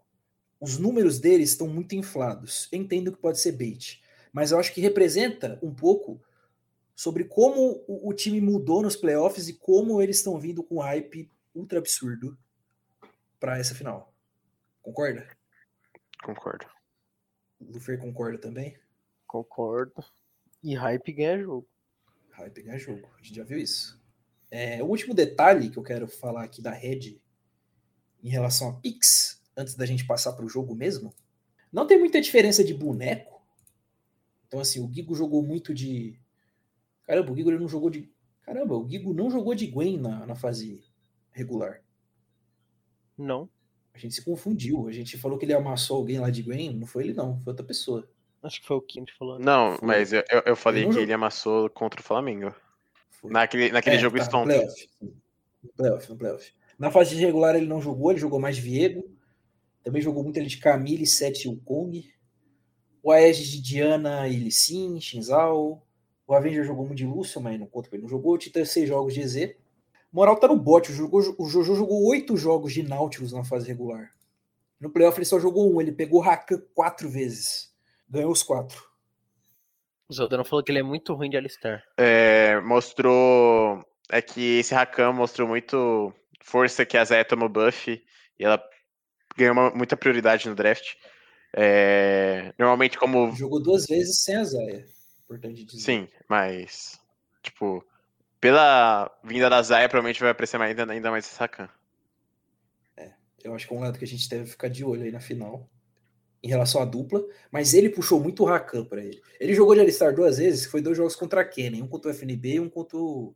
[0.59, 2.67] Os números deles estão muito inflados.
[2.71, 4.01] Eu entendo que pode ser bait,
[4.31, 6.21] mas eu acho que representa um pouco
[6.95, 11.31] sobre como o, o time mudou nos playoffs e como eles estão vindo com hype
[11.53, 12.37] ultra absurdo
[13.39, 14.13] para essa final.
[14.81, 15.27] Concorda?
[16.23, 16.65] Concordo.
[17.59, 18.77] O Lufer concorda também?
[19.25, 20.03] Concordo.
[20.63, 21.67] E hype ganha jogo.
[22.37, 23.07] Vai pegar jogo.
[23.15, 24.01] A gente já viu isso.
[24.49, 27.19] É, o último detalhe que eu quero falar aqui da Red
[28.23, 31.13] em relação a Pix, antes da gente passar para o jogo mesmo,
[31.73, 33.41] não tem muita diferença de boneco.
[34.47, 36.17] Então, assim, o Gigo jogou muito de.
[37.03, 38.09] Caramba, o Gigo ele não jogou de.
[38.43, 40.83] Caramba, o Gigo não jogou de Gwen na, na fase
[41.31, 41.81] regular.
[43.17, 43.49] Não.
[43.93, 44.87] A gente se confundiu.
[44.87, 46.77] A gente falou que ele amassou alguém lá de Gwen.
[46.77, 47.39] Não foi ele, não.
[47.41, 48.07] Foi outra pessoa.
[48.43, 49.39] Acho que foi o Kim falou.
[49.39, 49.87] Não, foi.
[49.87, 52.53] mas eu, eu falei ele que ele amassou contra o Flamengo.
[53.09, 53.31] Foi.
[53.31, 54.45] Naquele, naquele é, jogo tá, Stone.
[54.45, 54.89] No playoff.
[55.63, 56.53] no playoff, no playoff.
[56.77, 59.16] Na fase regular ele não jogou, ele jogou mais Viego.
[59.83, 62.07] Também jogou muito ele de Camille, Sete e o Kong.
[63.01, 65.81] O Aegis de Diana e Lissin, Shinzal.
[66.27, 68.33] O Avenger jogou muito de Lúcio, mas não conta ele não jogou.
[68.33, 69.55] O Titã seis jogos de EZ.
[70.11, 70.91] Moral tá no bote.
[70.91, 74.11] O, jogou, o Jojo jogou oito jogos de Nautilus na fase regular.
[74.79, 75.79] No playoff ele só jogou um.
[75.79, 77.73] Ele pegou Rakan quatro vezes.
[78.09, 78.83] Ganhou os quatro.
[80.09, 81.83] O Zodano falou que ele é muito ruim de Alistar.
[81.97, 83.83] É, mostrou.
[84.09, 88.61] É que esse Rakan mostrou muito força que a Zaya tomou buff e ela
[89.37, 90.95] ganhou uma, muita prioridade no draft.
[91.53, 93.31] É, normalmente, como.
[93.35, 94.85] Jogou duas vezes sem a Zaya.
[95.23, 95.83] Importante dizer.
[95.83, 96.99] Sim, mas.
[97.41, 97.85] Tipo,
[98.41, 101.69] pela vinda da Zaya, provavelmente vai aparecer mais, ainda, ainda mais esse Rakan.
[102.97, 103.11] É,
[103.43, 105.19] eu acho que é um lado que a gente deve ficar de olho aí na
[105.19, 105.69] final.
[106.43, 109.19] Em relação à dupla, mas ele puxou muito o Rakan para ele.
[109.39, 112.13] Ele jogou de Alistar duas vezes, foi dois jogos contra a Kennen, um contra o
[112.13, 113.35] FNB e um contra o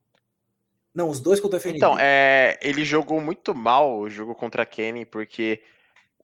[0.93, 1.77] não, os dois contra o FNB.
[1.77, 5.61] Então, é, ele jogou muito mal o jogo contra a Kenny, porque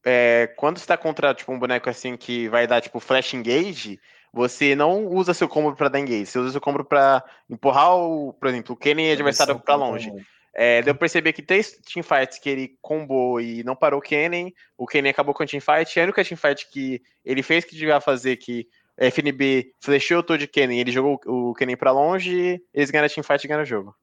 [0.10, 4.00] é, quando você tá contra tipo, um boneco assim que vai dar tipo flash engage,
[4.32, 8.32] você não usa seu combo para dar engage, você usa seu combo para empurrar o,
[8.32, 10.10] por exemplo, o Kenny adversário para longe.
[10.54, 14.54] É, deu pra perceber que três teamfights que ele combou e não parou o Kennen,
[14.78, 18.00] o Kennen acabou com a teamfight, e a única teamfight que ele fez que devia
[18.00, 18.66] fazer, que
[18.98, 23.44] FNB flechou todo de Kennen, ele jogou o Kennen pra longe, eles ganharam a teamfight
[23.44, 23.94] e ganharam o jogo.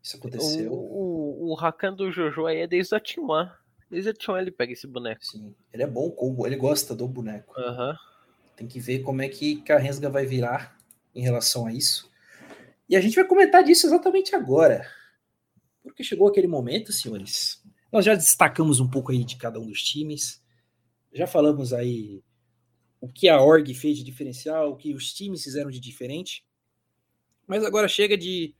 [0.00, 0.72] Isso aconteceu.
[0.72, 3.50] O, o, o Rakan do Jojo aí é desde a T1.
[3.90, 5.24] Desde T1 ele pega esse boneco.
[5.24, 7.54] Sim, ele é bom combo, ele gosta do boneco.
[7.58, 7.94] Uhum.
[8.56, 10.76] Tem que ver como é que a Rensga vai virar
[11.14, 12.10] em relação a isso.
[12.88, 14.86] E a gente vai comentar disso exatamente agora.
[15.82, 17.62] Porque chegou aquele momento, senhores.
[17.90, 20.42] Nós já destacamos um pouco aí de cada um dos times.
[21.12, 22.22] Já falamos aí
[23.00, 26.44] o que a org fez de diferencial, o que os times fizeram de diferente.
[27.46, 28.54] Mas agora chega de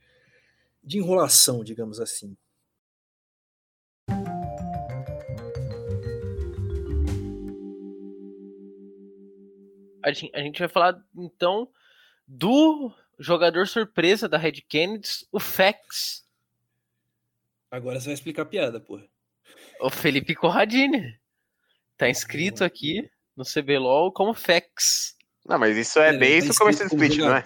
[0.83, 2.35] de enrolação, digamos assim.
[10.09, 11.69] A gente, a gente vai falar então
[12.27, 16.25] do jogador surpresa da Red Kennedy, o Fex.
[17.69, 19.05] Agora você vai explicar a piada, porra.
[19.79, 21.15] O Felipe Corradini.
[21.95, 23.07] Tá inscrito aqui
[23.37, 25.15] no CBLOL como Fex.
[25.45, 27.43] Não, mas isso é desde tá o começo do split, não é?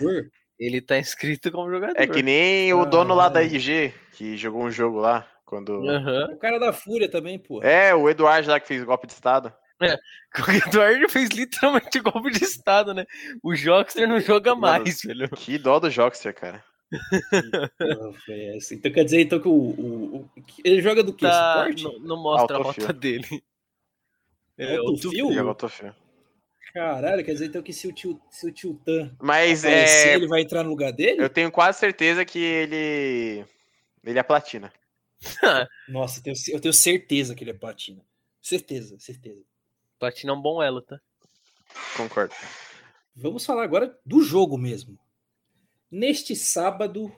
[0.58, 2.00] Ele tá inscrito como jogador.
[2.00, 5.28] É que nem o dono lá da IG, que jogou um jogo lá.
[5.46, 5.82] Quando...
[5.82, 6.34] Uhum.
[6.34, 7.62] O cara da Fúria também, pô.
[7.62, 9.54] É, o Eduardo lá que fez golpe de Estado.
[9.84, 9.98] É,
[10.42, 13.06] o Eduardo fez literalmente golpe de Estado, né?
[13.42, 15.30] O Jockster não joga mais, Mano, velho.
[15.36, 16.64] Que dó do Jockster, cara.
[18.26, 18.76] foi essa.
[18.76, 20.30] Então quer dizer então que o, o, o
[20.64, 21.26] ele joga do que?
[21.26, 22.84] Tá, não, não, mostra Autofio.
[22.84, 23.28] a rota dele.
[24.56, 25.32] É, Autofio?
[25.32, 25.96] É Autofio.
[26.76, 30.14] Caralho, quer dizer então que se o tio, se o tio Tan Mas é...
[30.14, 31.24] ele vai entrar no lugar dele?
[31.24, 33.44] Eu tenho quase certeza que ele.
[34.04, 34.72] Ele é platina.
[35.90, 38.06] Nossa, eu tenho, eu tenho certeza que ele é platina.
[38.42, 39.42] Certeza, certeza.
[40.04, 41.00] Platina é um bom elo, tá?
[41.96, 42.36] Concordo.
[43.16, 45.00] Vamos falar agora do jogo mesmo.
[45.90, 47.10] Neste sábado,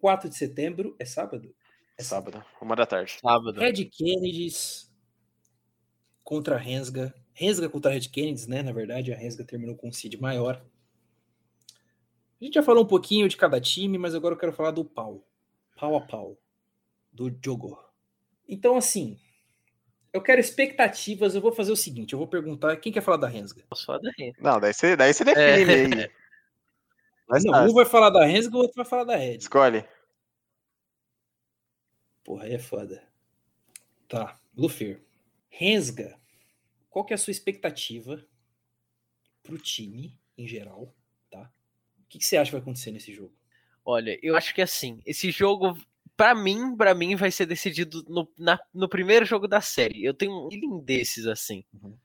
[0.00, 0.96] 4 de setembro.
[0.98, 1.54] É sábado?
[1.96, 3.18] É sábado, uma da tarde.
[3.20, 3.60] Sábado.
[3.60, 4.92] Red Kennedys
[6.24, 8.64] contra Rensga Rensga contra a Red Kennedy, né?
[8.64, 10.60] Na verdade, a Rensga terminou com um seed maior.
[12.40, 14.84] A gente já falou um pouquinho de cada time, mas agora eu quero falar do
[14.84, 15.24] pau.
[15.76, 16.36] Pau a pau.
[17.12, 17.78] Do jogo.
[18.48, 19.20] Então, assim,
[20.14, 21.34] eu quero expectativas.
[21.34, 23.64] Eu vou fazer o seguinte: eu vou perguntar quem quer falar da Rensga.
[23.68, 24.40] Posso falar da Rensga.
[24.40, 26.04] Não, daí você, daí você define é.
[26.04, 26.10] aí.
[27.28, 29.38] Mas não, um vai falar da Rensga, o outro vai falar da Red.
[29.38, 29.84] Escolhe.
[32.22, 33.02] Porra, aí é foda.
[34.08, 34.98] Tá, Luffy.
[35.48, 36.18] Rensga
[36.88, 38.24] qual que é a sua expectativa
[39.42, 40.94] para o time em geral,
[41.30, 41.50] tá?
[41.98, 43.34] O que, que, você acha que vai acontecer nesse jogo?
[43.84, 45.76] Olha, eu acho que assim, esse jogo,
[46.16, 50.04] para mim, para mim vai ser decidido no, na, no primeiro jogo da série.
[50.04, 51.64] Eu tenho um feeling desses assim.
[51.72, 51.96] Uhum.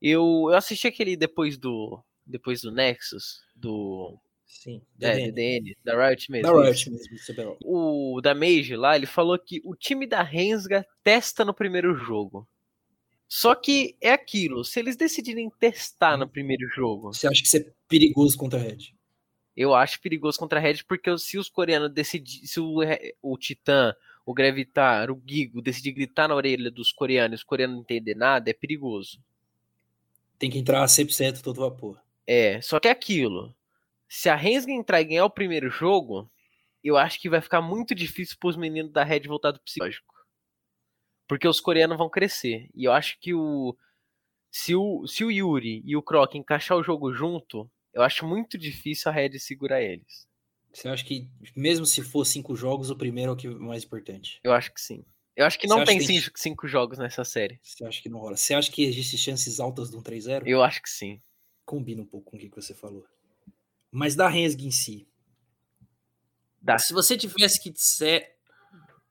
[0.00, 5.76] Eu, eu assisti aquele depois do depois do Nexus, do Sim, é, DDN.
[5.84, 6.52] Da Riot mesmo.
[6.52, 11.44] Da Riot mesmo, o da Mage lá, ele falou que o time da Rensga testa
[11.44, 12.46] no primeiro jogo.
[13.26, 17.14] Só que é aquilo, se eles decidirem testar no primeiro jogo.
[17.14, 18.94] Você acha que isso é perigoso contra a Red?
[19.56, 22.46] Eu acho perigoso contra a Red, porque se os coreanos decidirem.
[22.46, 22.78] Se o,
[23.20, 23.94] o Titã,
[24.24, 28.50] o Gravitar, o Gigo decidir gritar na orelha dos coreanos os coreanos não entender nada,
[28.50, 29.20] é perigoso.
[30.38, 32.00] Tem que entrar 100% todo vapor.
[32.26, 33.54] É, só que é aquilo.
[34.08, 36.30] Se a Rensga entrar e ganhar o primeiro jogo,
[36.82, 40.14] eu acho que vai ficar muito difícil para os meninos da Red voltar do psicológico.
[41.28, 42.68] Porque os coreanos vão crescer.
[42.74, 43.76] E eu acho que o.
[44.50, 48.56] Se o, se o Yuri e o Croc encaixar o jogo junto, eu acho muito
[48.56, 50.26] difícil a Red segurar eles.
[50.72, 53.84] Você acha que, mesmo se for cinco jogos, o primeiro é o que é mais
[53.84, 54.40] importante?
[54.42, 55.04] Eu acho que sim.
[55.36, 57.58] Eu acho que não tem, que tem cinco, jogos nessa série.
[57.62, 58.36] Você acha que não rola?
[58.36, 60.42] Você acha que existe chances altas de um 3-0?
[60.46, 61.20] Eu acho que sim.
[61.64, 63.06] Combina um pouco com o que você falou.
[63.90, 65.06] Mas da Rensga em si.
[66.60, 66.78] Dá.
[66.78, 68.36] Se você tivesse que disser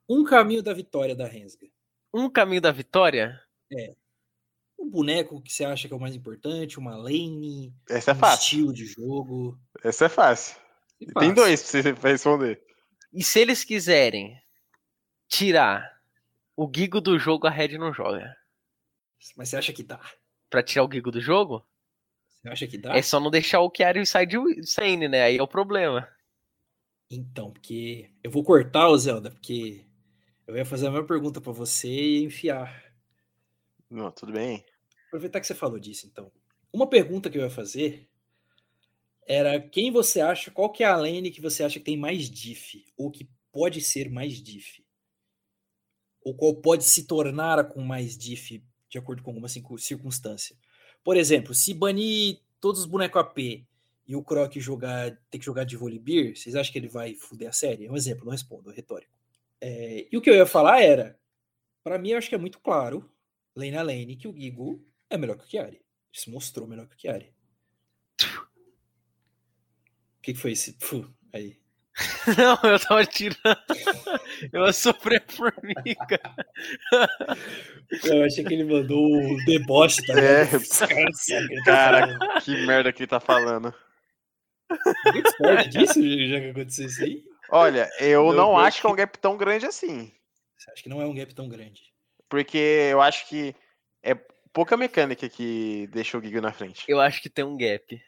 [0.08, 1.68] um caminho da vitória da Rensga.
[2.14, 3.40] Um caminho da vitória?
[3.72, 3.94] É
[4.82, 8.18] um boneco que você acha que é o mais importante, uma lane, Essa é um
[8.18, 8.42] fácil.
[8.44, 9.60] estilo de jogo.
[9.84, 10.58] Essa é fácil.
[11.02, 12.62] É Tem dois pra você responder.
[13.14, 14.38] E se eles quiserem
[15.28, 16.00] tirar
[16.56, 18.36] o Gigo do jogo, a Red não joga.
[19.36, 20.00] Mas você acha que dá?
[20.50, 21.66] Pra tirar o Gigo do jogo?
[22.30, 22.96] Você acha que dá?
[22.96, 25.24] É só não deixar o Chiari sair de Sane, né?
[25.24, 26.08] Aí é o problema.
[27.10, 29.86] Então, porque eu vou cortar o Zelda, porque
[30.48, 32.84] eu ia fazer a mesma pergunta para você e enfiar.
[33.90, 34.66] Não, tudo bem.
[35.12, 36.32] Aproveitar que você falou disso, então.
[36.72, 38.08] Uma pergunta que eu ia fazer
[39.28, 42.30] era quem você acha, qual que é a lane que você acha que tem mais
[42.30, 44.82] diff, ou que pode ser mais diff?
[46.24, 50.56] Ou qual pode se tornar com mais diff, de acordo com alguma circunstância?
[51.04, 53.66] Por exemplo, se banir todos os bonecos AP
[54.08, 57.50] e o Croc jogar, ter que jogar de Volibear, vocês acham que ele vai fuder
[57.50, 57.86] a série?
[57.86, 59.12] É um exemplo, não respondo, é retórico.
[59.60, 61.20] É, e o que eu ia falar era,
[61.84, 63.12] para mim, eu acho que é muito claro,
[63.54, 64.82] lane a lane, que o Gigo
[65.12, 65.82] é melhor que o Chiari.
[66.12, 67.34] Se mostrou melhor que o Chiari.
[70.18, 70.74] O que, que foi esse?
[70.74, 71.60] Puh, aí.
[72.38, 73.38] Não, eu tava tirando.
[74.54, 76.20] Eu sofri a formiga.
[78.04, 80.46] Eu achei que ele mandou o deboche, tá é,
[81.66, 83.74] cara, tá que merda que ele tá falando.
[85.06, 87.24] Ninguém discorda disso, já que aconteceu isso aí?
[87.50, 90.14] Olha, eu não, não acho que é um gap tão grande assim.
[90.58, 91.92] Você acha que não é um gap tão grande?
[92.30, 92.58] Porque
[92.90, 93.54] eu acho que
[94.02, 94.16] é
[94.54, 96.84] pouca mecânica que deixou o Giga na frente.
[96.88, 98.02] Eu acho que tem um gap.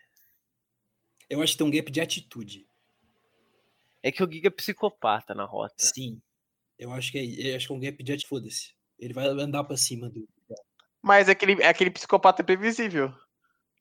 [1.29, 2.67] Eu acho que tem um gap de atitude.
[4.01, 5.75] É que o Giga é psicopata na rota.
[5.77, 6.21] Sim.
[6.77, 8.27] Eu acho que é, eu acho que é um gap de atitude.
[8.27, 8.73] Foda-se.
[8.99, 10.27] Ele vai andar pra cima do.
[11.01, 13.13] Mas é aquele, é aquele psicopata previsível.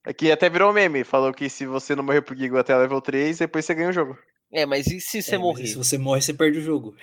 [0.04, 1.04] É que até virou meme.
[1.04, 3.92] Falou que se você não morrer pro Giga até level 3, depois você ganha o
[3.92, 4.18] jogo.
[4.52, 5.66] É, mas e se você é, morrer?
[5.66, 6.96] Se você morre, você perde o jogo.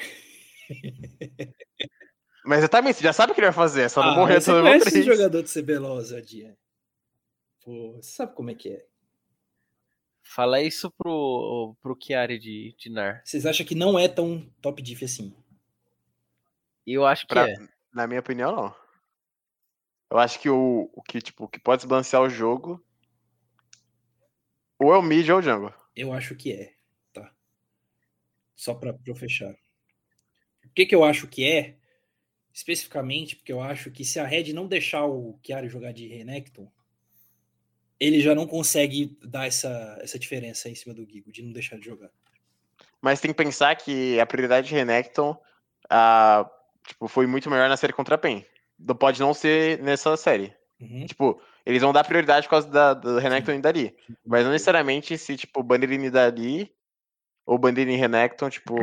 [2.50, 4.42] Mas exatamente, você já sabe o que ele vai fazer, é só não ah, morrer
[4.42, 6.58] você conhece esse jogador de CBLOL, Zadia.
[7.64, 8.88] Pô, você sabe como é que é.
[10.24, 13.22] Fala isso pro, pro Chiari de, de NAR.
[13.24, 15.32] Vocês acham que não é tão top diff assim?
[16.88, 17.54] Eu acho que pra, é.
[17.94, 18.76] Na minha opinião, não.
[20.10, 22.84] Eu acho que o, o que, tipo, que pode desbalancear o jogo
[24.80, 25.72] ou é o mid ou o jungle.
[25.96, 26.74] Eu acho que é,
[27.14, 27.32] tá?
[28.56, 29.54] Só pra, pra eu fechar.
[30.66, 31.79] O que que eu acho que é?
[32.54, 36.72] Especificamente porque eu acho que se a Red não deixar o Chiari jogar de Renekton,
[38.00, 41.78] ele já não consegue dar essa, essa diferença em cima do Gigo, de não deixar
[41.78, 42.10] de jogar.
[43.02, 45.38] Mas tem que pensar que a prioridade de Renekton
[46.86, 48.46] tipo, foi muito melhor na série contra a PEN.
[48.98, 50.54] Pode não ser nessa série.
[50.80, 51.06] Uhum.
[51.06, 53.96] Tipo, eles vão dar prioridade por causa da, do Renekton e Dali.
[54.26, 56.74] Mas não necessariamente se, tipo, Banderin e Dali
[57.46, 58.76] ou Banderin e Renekton, tipo,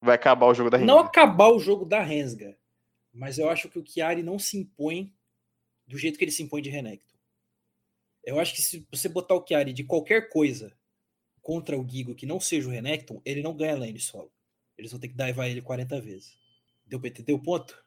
[0.00, 0.92] vai acabar o jogo da Rensga.
[0.92, 2.56] Não acabar o jogo da Rensga
[3.14, 5.14] mas eu acho que o Chiari não se impõe
[5.86, 7.14] do jeito que ele se impõe de Renekton.
[8.24, 10.76] Eu acho que se você botar o Chiari de qualquer coisa
[11.40, 14.32] contra o Gigo que não seja o Renekton, ele não ganha lane solo.
[14.76, 16.36] Eles vão ter que daivar ele 40 vezes.
[16.86, 17.82] Deu pra entender o ponto?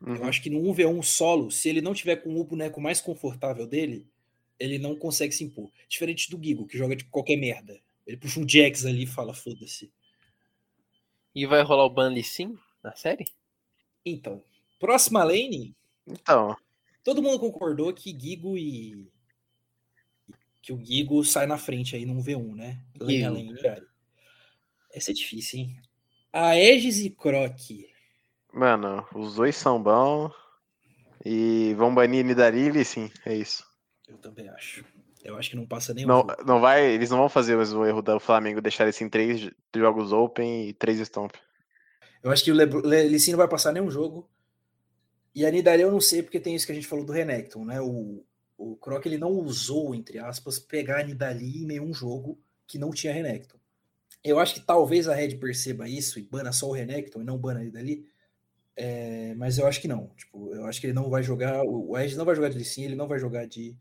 [0.00, 0.16] Uhum.
[0.16, 3.66] Eu acho que no 1v1 solo, se ele não tiver com o boneco mais confortável
[3.66, 4.08] dele,
[4.58, 5.70] ele não consegue se impor.
[5.88, 7.78] Diferente do Gigo, que joga de qualquer merda.
[8.06, 9.92] Ele puxa um Jax ali e fala, foda-se.
[11.34, 13.24] E vai rolar o ban sim na série?
[14.04, 14.42] Então,
[14.78, 15.76] próxima lane.
[16.06, 16.56] Então.
[17.04, 19.10] Todo mundo concordou que Gigo e.
[20.60, 22.80] Que o Gigo sai na frente aí num V1, né?
[23.00, 23.54] Lane a lane.
[24.92, 25.82] Essa é difícil, hein?
[26.32, 27.58] A Aegis e Croc.
[28.52, 30.32] Mano, os dois são bons.
[31.24, 33.64] E vão banir Nidarilli, sim, é isso.
[34.08, 34.84] Eu também acho.
[35.22, 38.02] Eu acho que não passa nem não, não vai, Eles não vão fazer o erro
[38.02, 41.32] do Flamengo, deixar esse em três jogos open e três stomp.
[42.22, 44.28] Eu acho que o Lecine não vai passar nenhum jogo.
[45.34, 47.64] E a Nidalee eu não sei, porque tem isso que a gente falou do Renekton,
[47.64, 47.80] né?
[47.80, 48.24] O,
[48.56, 52.90] O Croc ele não usou, entre aspas, pegar a Nidali em nenhum jogo que não
[52.90, 53.58] tinha Renekton.
[54.22, 57.38] Eu acho que talvez a Red perceba isso e bana só o Renekton e não
[57.38, 58.06] bana a Nidali.
[58.76, 60.08] É, mas eu acho que não.
[60.16, 61.62] Tipo, eu acho que ele não vai jogar.
[61.64, 63.76] O Edge não vai jogar de Lee ele não vai jogar de,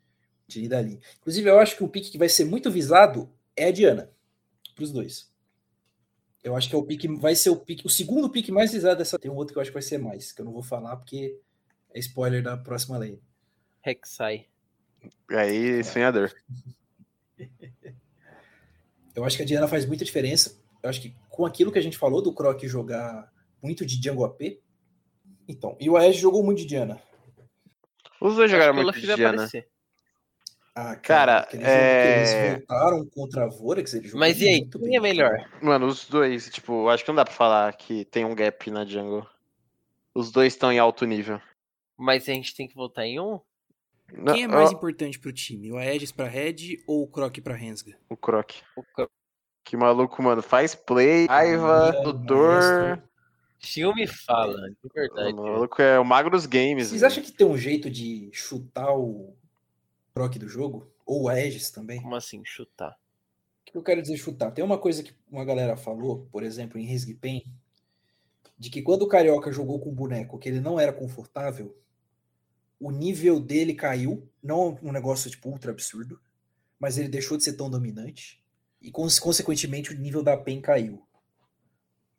[0.48, 1.00] de Nidali.
[1.20, 4.12] Inclusive, eu acho que o pique que vai ser muito visado é a Diana.
[4.76, 5.31] Para os dois.
[6.44, 8.98] Eu acho que é o pique, vai ser o pique, o segundo pique mais visado
[8.98, 9.20] dessa.
[9.20, 10.96] Tem um outro que eu acho que vai ser mais, que eu não vou falar
[10.96, 11.40] porque
[11.94, 13.22] é spoiler da próxima lei.
[13.82, 14.48] Rek'Sai.
[15.30, 16.32] Aí, sonhador.
[19.14, 20.58] Eu acho que a Diana faz muita diferença.
[20.82, 23.32] Eu acho que com aquilo que a gente falou do Croc jogar
[23.62, 24.60] muito de Django AP.
[25.48, 27.02] Então, e o Ash jogou muito de Diana.
[28.20, 29.50] Os dois jogaram muito de Diana.
[30.74, 32.18] Ah, cara, cara é...
[32.20, 35.50] eles voltaram contra a Vorax, eles Mas e aí, quem é melhor?
[35.62, 38.86] Mano, os dois, tipo, acho que não dá pra falar que tem um gap na
[38.86, 39.28] jungle.
[40.16, 41.42] Os dois estão em alto nível.
[41.98, 43.40] Mas a gente tem que votar em um?
[44.34, 45.72] Quem é mais importante pro time?
[45.72, 47.98] O Aegis pra Red ou o Croc pra Rensga?
[48.10, 48.52] O Croc.
[48.76, 49.10] O Croc.
[49.64, 50.42] Que maluco, mano.
[50.42, 53.02] Faz play, raiva, tutor.
[53.60, 55.34] Filme fala, de verdade.
[55.34, 56.90] O maluco é o Magros Games.
[56.90, 59.36] Vocês acham que tem um jeito de chutar o
[60.14, 60.92] Croc do jogo?
[61.06, 62.02] Ou o Aegis também?
[62.02, 62.92] Como assim, chutar?
[63.62, 64.52] O que eu quero dizer chutar?
[64.52, 67.44] Tem uma coisa que uma galera falou, por exemplo, em Resgipen,
[68.58, 71.76] de que quando o Carioca jogou com o boneco que ele não era confortável,
[72.80, 76.20] o nível dele caiu, não um negócio tipo ultra absurdo,
[76.80, 78.44] mas ele deixou de ser tão dominante
[78.82, 81.06] e consequentemente o nível da PEN caiu.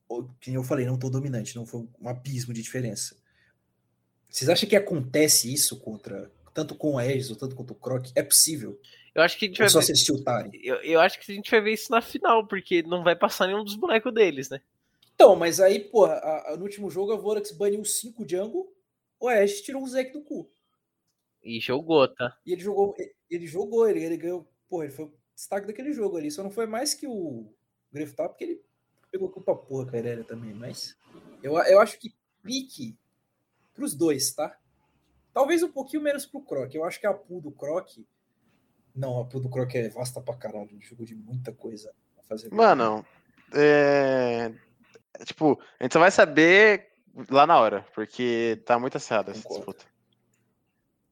[0.07, 3.16] Como eu falei, não tão dominante, não foi um abismo de diferença.
[4.28, 8.07] Vocês acham que acontece isso contra tanto com o ou tanto quanto o Croc?
[8.14, 8.78] É possível?
[9.14, 9.86] Eu acho que a gente vai só ver...
[9.86, 10.50] se tiltarem.
[10.62, 13.46] Eu, eu acho que a gente vai ver isso na final, porque não vai passar
[13.46, 14.61] nenhum dos bonecos deles, né?
[15.14, 18.72] Então, mas aí, pô, a, a, no último jogo a Vorax baniu 5 Django
[19.22, 20.50] o Ash tirou o Zek do cu.
[21.44, 22.36] E jogou, tá?
[22.44, 22.94] E ele jogou,
[23.30, 26.28] ele jogou, ele, ele ganhou, pô, ele foi o destaque daquele jogo ali.
[26.28, 27.46] Só não foi mais que o
[27.92, 28.62] Greftal, porque ele
[29.12, 30.53] pegou culpa porra Irelia também.
[30.53, 30.96] Mas
[31.40, 32.96] eu, eu acho que pique
[33.72, 34.59] pros dois, tá?
[35.33, 36.74] Talvez um pouquinho menos pro Croc.
[36.74, 37.89] Eu acho que a pool do Croc.
[38.95, 40.68] Não, a pool do Croc é vasta pra caralho.
[40.70, 42.53] Ele jogou de muita coisa a fazer.
[42.53, 43.05] Mano,
[43.55, 44.53] é...
[45.24, 46.89] Tipo, a gente só vai saber
[47.30, 49.85] lá na hora, porque tá muito acirrada essa disputa.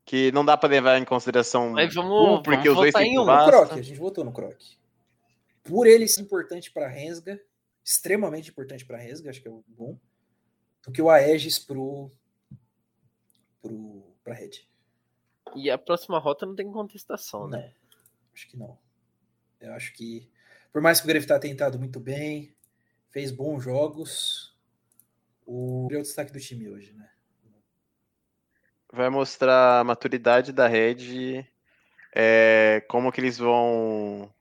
[0.05, 3.19] Que não dá pra levar em consideração Mas vamos, um, porque vamos os dois têm
[3.19, 3.25] um.
[3.25, 4.57] No Croc, a gente votou no Croc.
[5.63, 7.41] Por ele ser importante pra Rensga,
[7.85, 9.97] extremamente importante pra Rensga, acho que é o bom,
[10.83, 12.11] do que o Aegis pro,
[13.61, 14.63] pro, pra Red.
[15.57, 17.73] E a próxima rota não tem contestação, né?
[17.91, 17.99] Não,
[18.33, 18.79] acho que não.
[19.61, 20.31] Eu acho que,
[20.73, 22.55] por mais que o Grevitar tenha tentado muito bem,
[23.11, 24.57] fez bons jogos,
[25.45, 27.11] o é o destaque do time hoje, né?
[28.93, 31.45] Vai mostrar a maturidade da Red,
[32.15, 34.33] é, como que eles vão.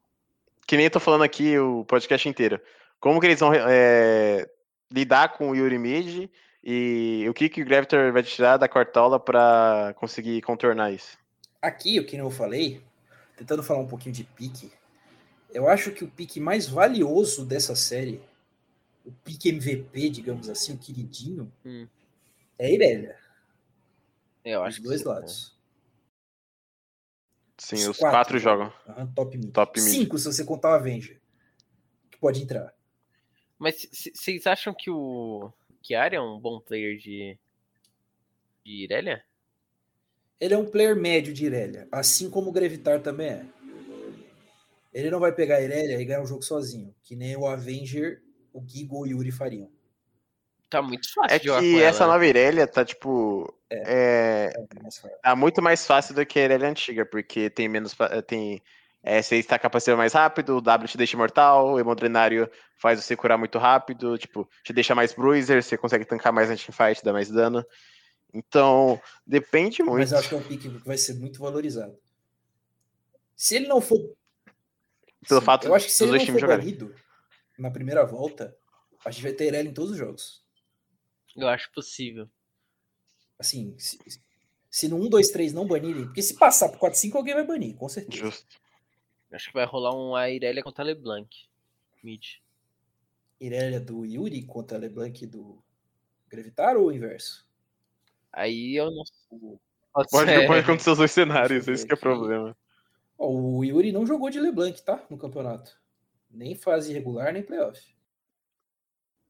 [0.67, 2.61] Que nem eu tô falando aqui o podcast inteiro.
[2.99, 4.47] Como que eles vão é,
[4.91, 6.29] lidar com o Yuri Mid
[6.63, 11.17] e o que, que o Gravitor vai tirar da Cortola para conseguir contornar isso?
[11.61, 12.81] Aqui, o que eu falei,
[13.37, 14.71] tentando falar um pouquinho de pique,
[15.53, 18.21] eu acho que o pique mais valioso dessa série
[19.09, 21.87] o pique MVP, digamos assim, o queridinho, hum.
[22.57, 23.17] é a Irelia.
[24.45, 25.57] Eu acho Os dois lados.
[27.57, 28.73] Sim, os, os quatro, quatro, jogam.
[28.87, 29.51] Uhum, top mid.
[29.51, 29.89] Top mid.
[29.89, 31.19] Cinco, se você contar o Avenger.
[32.09, 32.73] Que pode entrar.
[33.57, 35.51] Mas vocês acham que o
[35.81, 37.37] Chiara é um bom player de,
[38.65, 39.23] de Irelia?
[40.39, 43.45] Ele é um player médio de Irelia, assim como o Grevitar também é.
[44.93, 48.21] Ele não vai pegar a Irelia e ganhar um jogo sozinho, que nem o Avenger
[48.53, 49.69] o Gigo e o Yuri fariam.
[50.69, 51.35] Tá muito fácil.
[51.35, 53.51] É que essa ela, nova Irelia tá tipo.
[53.69, 57.95] É, é, é tá muito mais fácil do que a Irelia antiga, porque tem menos.
[58.27, 58.61] Tem,
[59.01, 63.15] é, você está capacitando mais rápido, o W te deixa imortal, o Hemodrenário faz você
[63.15, 67.29] curar muito rápido, tipo, te deixa mais bruiser, você consegue tancar mais anti-fight, dar mais
[67.29, 67.65] dano.
[68.33, 69.99] Então, depende muito.
[69.99, 71.97] Mas eu acho que é um pique que vai ser muito valorizado.
[73.35, 73.97] Se ele não for.
[75.27, 76.95] Pelo Sim, fato eu acho que se ele não for banido,
[77.57, 78.55] na primeira volta,
[79.03, 80.43] a gente vai ter ela em todos os jogos.
[81.35, 82.29] Eu acho possível.
[83.37, 83.97] Assim, se,
[84.69, 87.45] se no 1, 2, 3 não banirem, porque se passar pro 4, 5, alguém vai
[87.45, 88.25] banir, com certeza.
[88.25, 88.59] Justo.
[89.31, 91.29] Acho que vai rolar um Irelia contra a LeBlanc.
[92.03, 92.23] Mid.
[93.39, 95.61] Irelia do Yuri contra a LeBlanc do
[96.27, 97.47] Gravitar ou o inverso?
[98.31, 99.59] Aí eu não sei.
[99.93, 102.55] Pode, pode, pode acontecer os dois cenários, esse que é o problema.
[103.17, 105.03] o Yuri não jogou de LeBlanc, tá?
[105.09, 105.79] No campeonato.
[106.29, 107.81] Nem fase regular, nem playoff.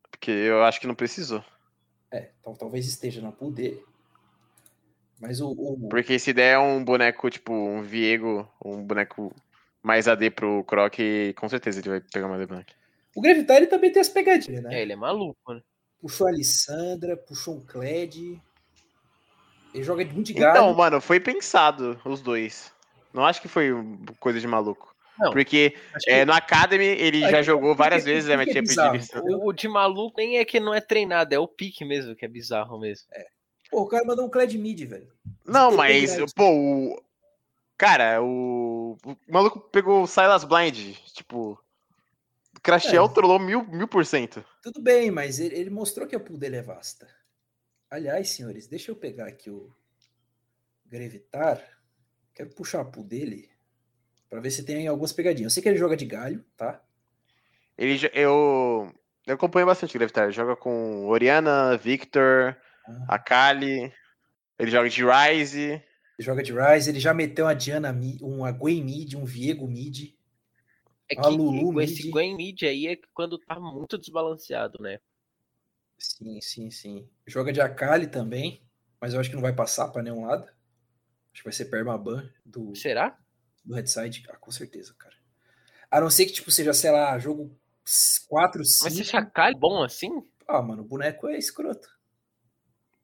[0.09, 1.43] Porque eu acho que não precisou.
[2.11, 3.83] É, então talvez esteja na pool dele.
[5.19, 9.33] Mas o, o- Porque se der um boneco, tipo, um Viego, um boneco
[9.83, 10.95] mais AD pro Croc,
[11.35, 12.65] com certeza ele vai pegar uma Leblanc.
[13.15, 14.75] o Gravitar ele também tem as pegadinhas, né?
[14.79, 15.61] É, ele é maluco, né?
[16.01, 18.41] Puxou a Alessandra, puxou um Kled.
[19.73, 20.49] Ele joga muito de galho.
[20.51, 22.73] Então, mano, foi pensado os dois.
[23.13, 23.71] Não acho que foi
[24.19, 24.95] coisa de maluco.
[25.17, 28.57] Não, Porque Acho que- é, no Academy ele É, já que- jogou várias vezes porque
[28.57, 29.19] é bizarro, de lição.
[29.19, 29.39] entendeu?
[29.39, 32.23] O, o de maluco nem é que não é treinado, é o pique mesmo, que
[32.23, 33.05] é bizarro mesmo.
[33.69, 35.11] Pô, o cara mandou um Kled mid, velho.
[35.45, 37.03] Não, mas, pô, o.
[37.79, 38.97] Cara, o.
[39.05, 40.95] O maluco pegou o Silas Blind.
[41.13, 41.57] Tipo.
[42.55, 43.09] O Crashiel É.
[43.13, 44.43] trollou mil, mil por cento.
[44.61, 47.07] Tudo bem, mas ele, ele mostrou que a pool dele é vasta.
[47.89, 49.73] Aliás, senhores, deixa eu pegar aqui o
[50.85, 51.61] Grevitar.
[52.35, 53.49] Quero puxar a pool dele
[54.29, 55.51] pra ver se tem algumas pegadinhas.
[55.51, 56.81] Eu sei que ele joga de galho, tá?
[57.77, 58.93] Ele, eu,
[59.25, 60.25] eu acompanho bastante o Gravitar.
[60.25, 63.93] Ele joga com Oriana, Victor, Ah, Akali.
[64.57, 65.81] Ele joga de Ryze.
[66.19, 70.13] Ele joga de Rise, ele já meteu uma Diana, uma Gwen mid, um Viego mid.
[71.09, 72.11] É A que Lulu esse mid.
[72.11, 74.99] Gwen mid aí é quando tá muito desbalanceado, né?
[75.97, 77.09] Sim, sim, sim.
[77.25, 78.61] Joga de Akali também,
[78.99, 80.43] mas eu acho que não vai passar pra nenhum lado.
[80.43, 83.17] Acho que vai ser permaban do, Será?
[83.63, 84.25] do headside.
[84.29, 85.15] Ah, com certeza, cara.
[85.89, 87.57] A não ser que, tipo, seja, sei lá, jogo
[88.27, 89.17] 4, Mas você 5.
[89.17, 90.11] acha Kali bom assim?
[90.45, 91.87] Ah, mano, o boneco é escroto.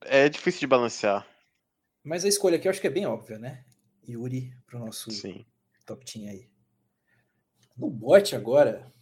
[0.02, 1.26] É difícil de balancear.
[2.06, 3.64] Mas a escolha aqui eu acho que é bem óbvia, né?
[4.08, 5.44] Yuri pro nosso Sim.
[5.84, 6.48] top team aí.
[7.76, 8.92] No bot agora,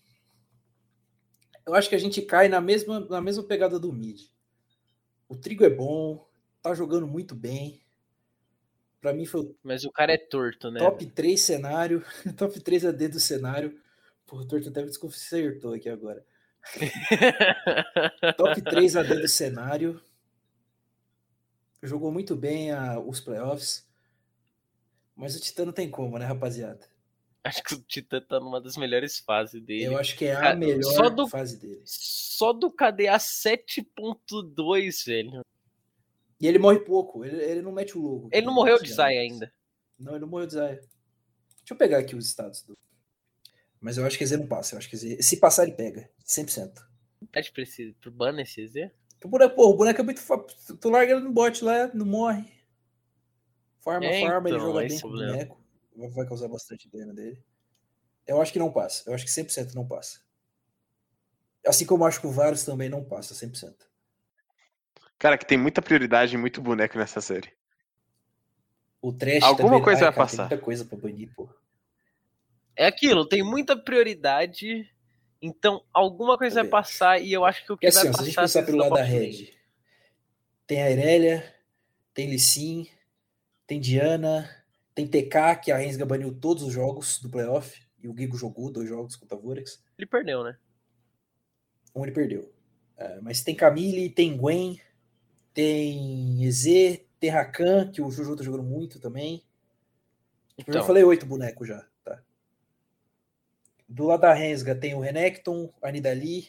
[1.66, 4.22] eu acho que a gente cai na mesma, na mesma pegada do mid.
[5.28, 6.26] O Trigo é bom,
[6.62, 7.82] tá jogando muito bem.
[9.02, 10.80] Pra mim foi o Mas o cara é torto, né?
[10.80, 12.02] top 3 cenário,
[12.38, 13.78] top 3 AD do cenário.
[14.26, 16.24] Pô, o Torto até me desconcertou aqui agora.
[18.38, 20.00] Top 3 AD do cenário.
[21.87, 23.87] Jogou muito bem a- os playoffs.
[25.14, 26.87] Mas o Titã não tem como, né, rapaziada?
[27.45, 29.85] Acho que o Titã tá numa das melhores fases dele.
[29.85, 31.82] Eu acho que é a Cara, melhor só do- fase dele.
[31.85, 35.45] Só do KDA 7.2, velho.
[36.41, 38.28] E ele morre pouco, ele, ele não mete o logo.
[38.32, 39.53] Ele não morreu de Zaya ainda.
[39.99, 40.76] Não, ele não morreu de Zaya.
[40.76, 42.76] Deixa eu pegar aqui os status do.
[43.80, 44.74] Mas eu acho que EZ não passa.
[44.74, 45.24] Eu acho que EZ...
[45.24, 46.11] Se passar, ele pega.
[46.26, 46.82] 100%.
[47.30, 48.91] Pede pra esse, pro ban esse Z?
[49.24, 50.20] O boneco, pô, o boneco é muito.
[50.20, 50.38] fa-
[50.80, 52.44] Tu larga ele no bot lá, não morre.
[53.80, 55.64] Farma, É, farma, ele então, joga esse bem é com o boneco.
[56.14, 57.42] Vai- causar bastante dano dele.
[58.26, 59.08] Eu acho que não passa.
[59.08, 60.20] Eu acho que 100% não passa.
[61.66, 63.86] Assim como eu acho que o Varus também não passa 100%.
[65.18, 67.50] Cara, que tem muita prioridade e muito boneco nessa série.
[69.00, 69.82] O Trash Alguma também...
[69.82, 70.36] coisa vai cara, passar.
[70.48, 71.48] Tem muita coisa pra banir, pô.
[72.76, 74.93] É aquilo, tem muita prioridade.
[75.47, 78.14] Então, alguma coisa vai passar e eu acho que o que Porque assim, vai ó,
[78.14, 79.30] se a gente passar pensar pelo lado é da o bot lane.
[79.30, 79.55] Red,
[80.66, 81.55] tem a Irelia,
[82.14, 82.88] tem Lissin,
[83.66, 84.49] tem Diana,
[84.95, 88.70] tem TK, que a Rensga baniu todos os jogos do playoff, e o Gigo jogou
[88.70, 89.82] dois jogos contra a Vorex.
[89.99, 90.57] Ele perdeu, né?
[91.95, 92.51] Um ele perdeu.
[92.97, 94.80] É, mas tem Camille, tem Gwen,
[95.53, 99.45] tem EZ, tem Rakan, que o Juju tá jogando muito também.
[100.57, 102.22] Eu Então, já falei oito bonecos já, tá?
[103.89, 106.49] Do lado da Rensga tem o Renekton, a Nidali,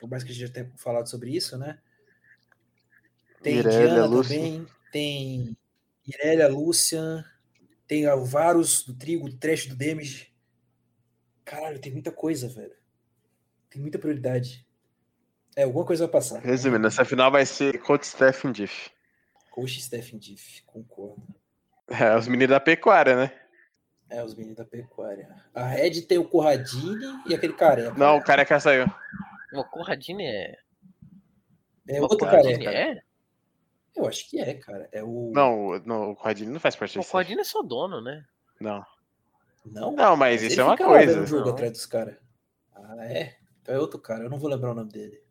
[0.00, 1.78] por mais que a gente já tenha falado sobre isso, né?
[3.42, 4.36] Tem Irelia, Diana Lucian.
[4.36, 5.56] também, tem
[6.06, 7.24] Irelia, Lucian,
[7.86, 10.32] tem o Varus do Trigo, do Trash do Damage.
[11.44, 12.74] Caralho, tem muita coisa, velho.
[13.70, 14.66] Tem muita prioridade.
[15.56, 16.40] É, alguma coisa vai passar.
[16.40, 18.90] Resumindo, essa final vai ser contra Stephen Diff.
[19.50, 21.22] Coach Stephen Diff, concordo.
[21.88, 23.32] É, os meninos da pecuária, né?
[24.10, 25.28] É, os meninos da pecuária.
[25.54, 27.94] A Red tem o Corradini e aquele careca.
[27.94, 28.86] Não, o careca saiu.
[29.54, 30.56] o Corradini é.
[31.88, 32.98] É o outro Corradini careca.
[32.98, 33.02] é?
[33.96, 34.88] Eu acho que é, cara.
[34.92, 35.30] É o.
[35.34, 37.10] Não, o- não, o Corradini não faz parte O desse.
[37.10, 38.24] Corradini é só dono, né?
[38.60, 38.84] Não.
[39.64, 39.92] Não?
[39.92, 41.22] Não, mas isso é uma fica lá coisa.
[41.22, 41.52] o jogo Não.
[41.54, 42.16] atrás dos caras.
[42.74, 43.36] Ah, é?
[43.62, 44.24] Então é outro cara.
[44.24, 45.22] Eu não vou lembrar o nome dele.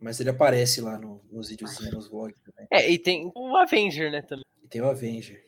[0.00, 2.66] Mas ele aparece lá no- nos videozinhos, nos vlogs também.
[2.70, 4.44] É, e tem o Avenger, né, também.
[4.62, 5.45] E tem o Avenger.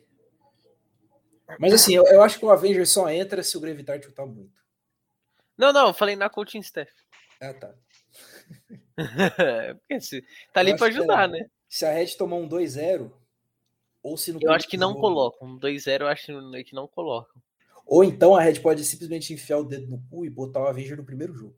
[1.58, 4.58] Mas assim, eu, eu acho que o Avenger só entra se o Gravitar chutar muito.
[5.56, 6.92] Não, não, eu falei na coaching staff.
[7.40, 7.74] Ah, tá.
[9.78, 10.22] Porque se,
[10.52, 11.48] tá ali pra ajudar, né?
[11.68, 13.10] Se a Red tomar um 2-0,
[14.02, 15.48] ou se no Eu acho que não jogo- colocam.
[15.48, 16.26] Um 2-0 eu acho
[16.64, 17.40] que não colocam.
[17.86, 20.96] Ou então a Red pode simplesmente enfiar o dedo no cu e botar o Avenger
[20.96, 21.56] no primeiro jogo.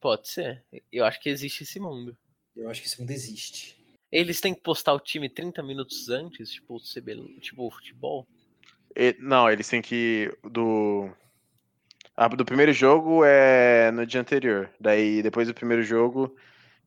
[0.00, 0.64] Pode ser.
[0.90, 2.16] Eu acho que existe esse mundo.
[2.56, 3.78] Eu acho que isso não existe.
[4.10, 8.26] Eles têm que postar o time 30 minutos antes, tipo o CB, tipo o futebol.
[8.96, 10.32] E- não, eles têm que.
[10.42, 11.10] Do.
[12.16, 14.70] A do primeiro jogo é no dia anterior.
[14.78, 16.34] Daí, depois do primeiro jogo,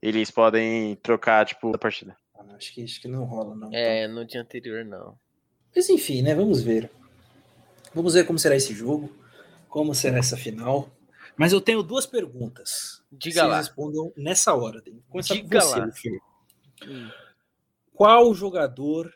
[0.01, 2.15] eles podem trocar, tipo, a partida.
[2.55, 3.73] acho, que, acho que não rola, não.
[3.73, 4.15] É, então.
[4.15, 5.17] no dia anterior não.
[5.75, 6.35] Mas enfim, né?
[6.35, 6.89] Vamos ver.
[7.95, 9.11] Vamos ver como será esse jogo,
[9.69, 10.89] como será essa final.
[11.35, 13.01] Mas eu tenho duas perguntas.
[13.11, 13.57] Diga Vocês lá.
[13.57, 14.83] respondam nessa hora.
[15.09, 16.17] Começar Diga com você, lá.
[16.85, 17.09] Hum.
[17.93, 19.11] Qual o jogador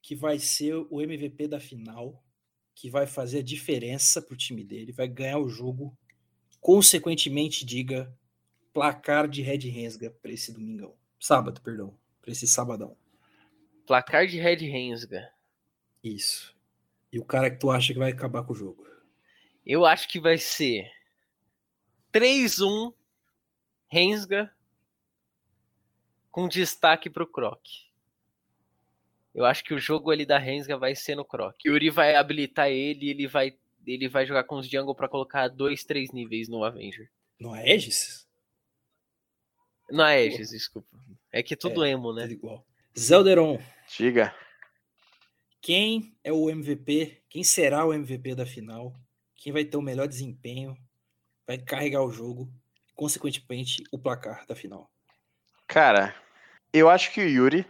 [0.00, 2.22] que vai ser o MVP da final,
[2.76, 5.96] que vai fazer a diferença pro time dele, vai ganhar o jogo,
[6.60, 8.14] consequentemente diga
[8.72, 10.94] placar de Red Rensga para esse domingão.
[11.18, 12.94] Sábado, perdão, para esse sabadão.
[13.86, 15.32] Placar de Red Rensga.
[16.04, 16.54] Isso.
[17.10, 18.86] E o cara que tu acha que vai acabar com o jogo?
[19.64, 20.92] Eu acho que vai ser
[22.12, 22.92] 3-1
[23.88, 24.54] Rensga
[26.30, 27.64] com destaque pro Croc.
[29.36, 31.54] Eu acho que o jogo ali da Rensga vai ser no Croc.
[31.62, 33.54] O Yuri vai habilitar ele e ele vai,
[33.86, 37.10] ele vai jogar com os jungle para colocar dois, três níveis no Avenger.
[37.38, 38.26] No Aegis?
[39.90, 40.88] No Aegis, desculpa.
[41.30, 42.22] É que tudo é, emo, né?
[42.22, 42.66] Tudo igual.
[42.98, 43.60] Zelderon.
[43.98, 44.34] Diga.
[45.60, 47.22] Quem é o MVP?
[47.28, 48.98] Quem será o MVP da final?
[49.34, 50.74] Quem vai ter o melhor desempenho?
[51.46, 52.50] Vai carregar o jogo?
[52.94, 54.90] Consequentemente, o placar da final.
[55.66, 56.16] Cara,
[56.72, 57.66] eu acho que o Yuri.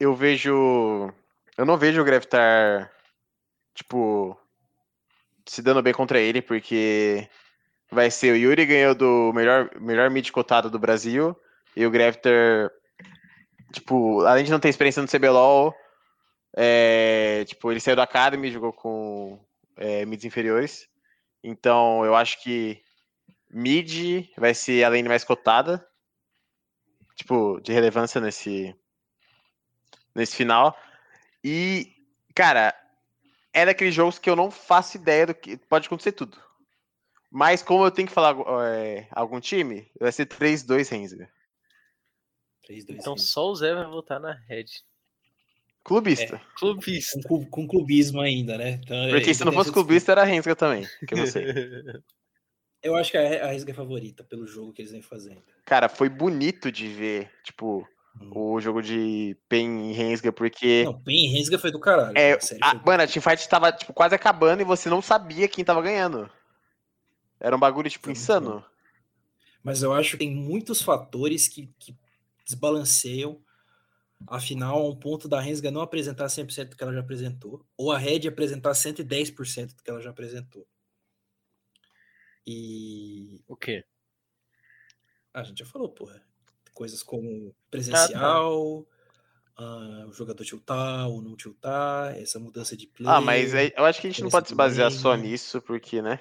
[0.00, 1.12] Eu vejo.
[1.58, 2.90] Eu não vejo o Gravitar,
[3.74, 4.34] tipo,
[5.46, 7.28] se dando bem contra ele, porque
[7.90, 11.38] vai ser o Yuri ganhou do melhor, melhor mid cotado do Brasil
[11.76, 12.70] e o Gravitar,
[13.72, 15.74] tipo, além de não ter experiência no CBLOL,
[16.56, 19.38] é, tipo, ele saiu da Academy, jogou com
[19.76, 20.88] é, mids inferiores.
[21.44, 22.82] Então, eu acho que
[23.50, 25.86] mid vai ser a lane mais cotada,
[27.16, 28.74] tipo, de relevância nesse,
[30.20, 30.78] nesse final.
[31.42, 31.92] E,
[32.34, 32.74] cara,
[33.52, 36.38] é daqueles jogos que eu não faço ideia do que pode acontecer tudo.
[37.30, 41.30] Mas como eu tenho que falar é, algum time, vai ser 3-2 Rensga.
[42.68, 44.66] Então só o Zé vai votar na Red.
[45.82, 46.36] Clubista.
[46.36, 47.20] É, clubista.
[47.26, 48.80] Com, com, clubismo ainda, né?
[48.84, 51.44] Então, Porque se não fosse clubista, era a Rensga também, que eu não sei.
[52.82, 55.42] eu acho que a, a Rensga é favorita pelo jogo que eles vêm fazendo.
[55.64, 57.88] Cara, foi bonito de ver, tipo.
[58.28, 60.84] O jogo de Pen e Rensga, porque...
[60.84, 62.16] Não, Pen e Rensga foi do caralho.
[62.16, 65.80] É, a, mano, a teamfight tava, tipo, quase acabando e você não sabia quem tava
[65.80, 66.30] ganhando.
[67.40, 68.64] Era um bagulho, tipo, Foi insano.
[69.62, 71.96] Mas eu acho que tem muitos fatores que, que
[72.44, 73.42] desbalanceiam.
[74.26, 77.90] Afinal, a um ponto da Rensga não apresentar 100% do que ela já apresentou, ou
[77.90, 80.66] a Red apresentar 110% do que ela já apresentou.
[82.46, 83.42] E.
[83.48, 83.82] O quê?
[85.32, 86.22] A gente já falou, porra.
[86.80, 88.86] Coisas como presencial,
[89.54, 90.06] ah, tá.
[90.06, 93.06] uh, o jogador tiltar ou não tiltar, essa mudança de play.
[93.06, 96.18] Ah, mas eu acho que a gente não pode se basear só nisso, porque, né?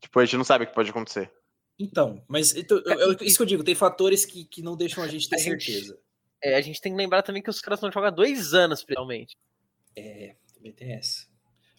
[0.00, 1.28] Tipo, a gente não sabe o que pode acontecer.
[1.76, 5.08] Então, mas então, eu, isso que eu digo, tem fatores que, que não deixam a
[5.08, 5.94] gente ter a certeza.
[5.94, 5.98] Gente,
[6.40, 9.36] é, a gente tem que lembrar também que os caras vão jogar dois anos, realmente.
[9.96, 11.26] É, também tem essa.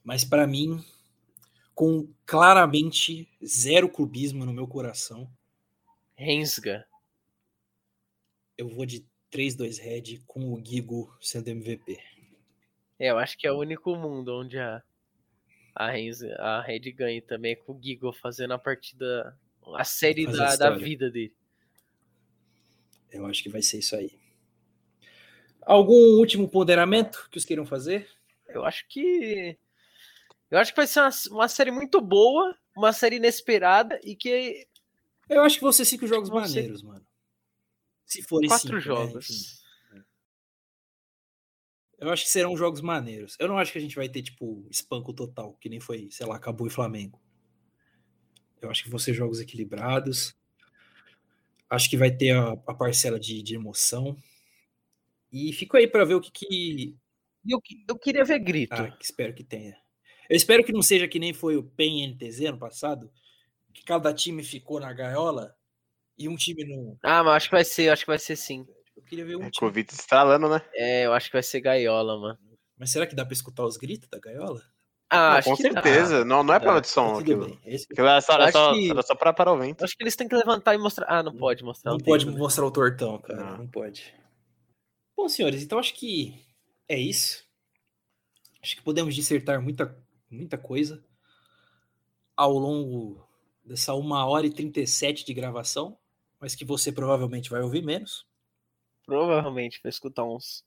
[0.03, 0.84] Mas para mim,
[1.74, 5.32] com claramente zero clubismo no meu coração.
[6.14, 6.86] Rensga.
[8.57, 11.99] Eu vou de 3-2 Red com o Gigo sendo MVP.
[12.99, 14.83] É, eu acho que é o único mundo onde a,
[15.75, 15.89] a,
[16.37, 19.35] a Red ganha também com o Gigo fazendo a partida,
[19.75, 21.35] a série da, da vida dele.
[23.11, 24.11] Eu acho que vai ser isso aí.
[25.61, 28.07] Algum último ponderamento que os queiram fazer?
[28.47, 29.57] Eu acho que.
[30.51, 34.67] Eu acho que vai ser uma, uma série muito boa, uma série inesperada e que.
[35.29, 36.85] Eu acho que vão ser cinco jogos maneiros, ser...
[36.85, 37.05] mano.
[38.05, 39.63] Se forem Quatro cinco, né, jogos.
[39.91, 40.03] Né?
[41.99, 43.35] Eu acho que serão jogos maneiros.
[43.39, 46.25] Eu não acho que a gente vai ter, tipo, espanco total, que nem foi, sei
[46.25, 47.21] lá, Cabo e Flamengo.
[48.61, 50.35] Eu acho que vão ser jogos equilibrados.
[51.69, 54.15] Acho que vai ter a, a parcela de, de, emoção.
[55.31, 56.31] E fico aí para ver o que.
[56.31, 56.97] que...
[57.45, 58.73] Eu, eu queria ver grito.
[58.73, 59.75] Ah, espero que tenha.
[60.30, 63.11] Eu espero que não seja que nem foi o PEN NTZ ano passado,
[63.73, 65.55] que cada time ficou na gaiola
[66.18, 66.98] e um time não.
[67.03, 68.65] Ah, mas acho que vai ser, acho que vai ser sim.
[68.95, 69.44] Eu queria ver um.
[69.44, 69.60] É, time.
[69.60, 70.61] Covid estralando, né?
[70.73, 72.40] É, eu acho que vai ser gaiola, mano.
[72.77, 74.61] Mas será que dá pra escutar os gritos da gaiola?
[75.10, 76.19] Ah, não, com certeza.
[76.19, 76.26] Dá.
[76.26, 77.60] Não, não é prova de som tá aquilo.
[77.65, 77.85] Esse...
[77.91, 78.90] aquilo era só, era só, que...
[78.90, 79.84] era só pra parar o vento.
[79.84, 81.06] Acho que eles têm que levantar e mostrar.
[81.07, 81.91] Ah, não pode mostrar.
[81.91, 82.41] Não pode tempo, né?
[82.41, 82.69] mostrar né?
[82.69, 83.44] o tortão, cara.
[83.44, 83.57] Não.
[83.60, 84.14] não pode.
[85.15, 86.34] Bom, senhores, então acho que
[86.88, 87.44] é isso.
[88.61, 89.95] Acho que podemos dissertar muita,
[90.30, 91.03] muita coisa
[92.35, 93.23] ao longo
[93.64, 95.98] dessa uma hora e 37 de gravação,
[96.44, 98.26] mas que você provavelmente vai ouvir menos.
[99.06, 100.61] Provavelmente vai escutar uns.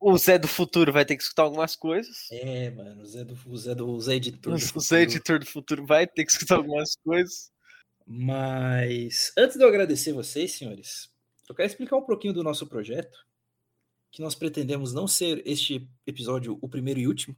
[0.00, 2.26] O Zé do futuro vai ter que escutar algumas coisas.
[2.32, 4.54] É, mano, o Zé do, o Zé do o Zé editor.
[4.54, 7.52] O, o Zé editor do futuro vai ter que escutar algumas coisas.
[8.06, 11.10] Mas antes de eu agradecer vocês, senhores,
[11.46, 13.26] eu quero explicar um pouquinho do nosso projeto.
[14.10, 17.36] que nós pretendemos não ser este episódio o primeiro e último.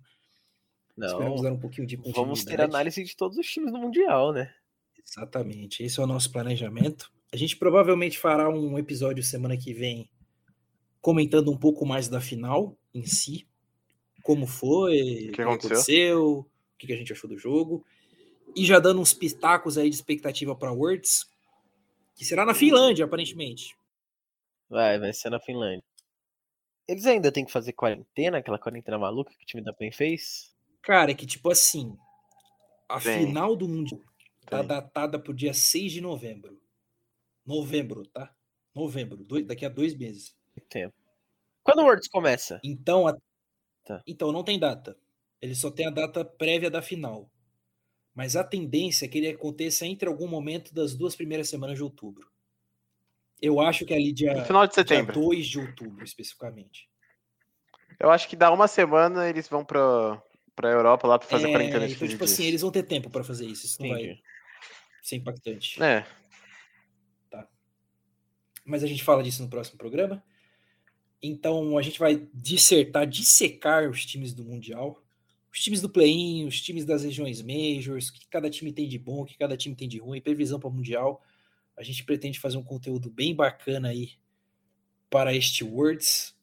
[0.96, 1.08] Não.
[1.08, 4.54] Esperamos dar um pouquinho de Vamos ter análise de todos os times do Mundial, né?
[5.04, 7.10] Exatamente, esse é o nosso planejamento.
[7.32, 10.10] A gente provavelmente fará um episódio semana que vem
[11.00, 13.46] comentando um pouco mais da final em si,
[14.22, 15.46] como foi, o que, aconteceu?
[15.46, 17.84] aconteceu, o que, a gente achou do jogo,
[18.54, 21.30] e já dando uns pitacos aí de expectativa para Worlds,
[22.14, 23.76] que será na Finlândia, aparentemente.
[24.68, 25.84] Vai, vai ser na Finlândia.
[26.86, 30.52] Eles ainda têm que fazer quarentena, aquela quarentena maluca que o time da PEN fez?
[30.82, 31.96] Cara, é que tipo assim,
[32.88, 33.26] a Tem.
[33.26, 34.00] final do Mundial
[34.46, 36.60] tá datada pro dia 6 de novembro.
[37.46, 38.32] Novembro, tá?
[38.74, 40.34] Novembro, dois- daqui a dois meses.
[40.68, 40.94] Tempo.
[41.62, 42.60] Quando o Worlds começa?
[42.62, 43.16] Então, a-
[43.84, 44.02] Tá.
[44.06, 44.96] então não tem data.
[45.40, 47.30] Ele só tem a data prévia da final.
[48.14, 51.82] Mas a tendência é que ele aconteça entre algum momento das duas primeiras semanas de
[51.82, 52.30] outubro.
[53.40, 55.14] Eu acho que é ali dia, No final de dia setembro.
[55.14, 56.88] 2 de outubro, especificamente.
[57.98, 60.22] Eu acho que dá uma semana eles vão pra,
[60.54, 62.48] pra Europa lá pra fazer É, quarentena de então, 15 tipo assim, dias.
[62.48, 63.64] eles vão ter tempo para fazer isso.
[63.66, 64.20] Isso não vai
[65.02, 65.82] ser impactante.
[65.82, 66.04] É,
[68.64, 70.22] mas a gente fala disso no próximo programa.
[71.22, 75.02] Então a gente vai dissertar, dissecar os times do Mundial,
[75.52, 78.98] os times do play-in, os times das regiões majors, o que cada time tem de
[78.98, 81.22] bom, o que cada time tem de ruim, previsão para o Mundial.
[81.76, 84.12] A gente pretende fazer um conteúdo bem bacana aí
[85.10, 86.34] para este Words,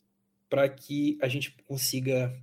[0.50, 2.38] para que a gente consiga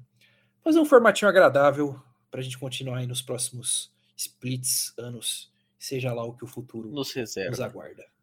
[0.62, 6.24] fazer um formatinho agradável para a gente continuar aí nos próximos splits, anos, seja lá
[6.24, 8.13] o que o futuro Nos nos aguarda.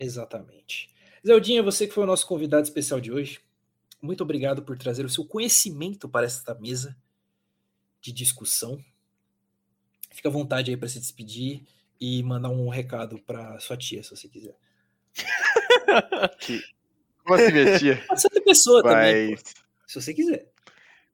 [0.00, 0.88] Exatamente.
[1.24, 3.38] Zeldinha, você que foi o nosso convidado especial de hoje,
[4.00, 6.96] muito obrigado por trazer o seu conhecimento para esta mesa
[8.00, 8.82] de discussão.
[10.10, 11.64] Fica à vontade aí para se despedir
[12.00, 14.56] e mandar um recado para sua tia, se você quiser.
[17.22, 18.02] como assim, minha tia?
[18.08, 19.42] Pode ser outra pessoa também, pô,
[19.86, 20.50] se você quiser.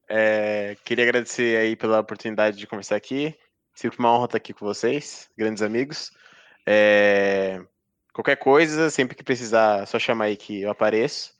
[0.08, 3.36] é, queria agradecer aí pela oportunidade de conversar aqui.
[3.74, 6.12] Sempre uma honra estar aqui com vocês, grandes amigos.
[6.64, 7.60] É,
[8.16, 11.34] qualquer coisa, sempre que precisar, é só chamar aí que eu apareço.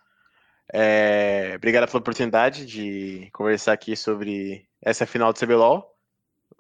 [0.71, 5.97] É, obrigado pela oportunidade de conversar aqui sobre essa final do CBLOL,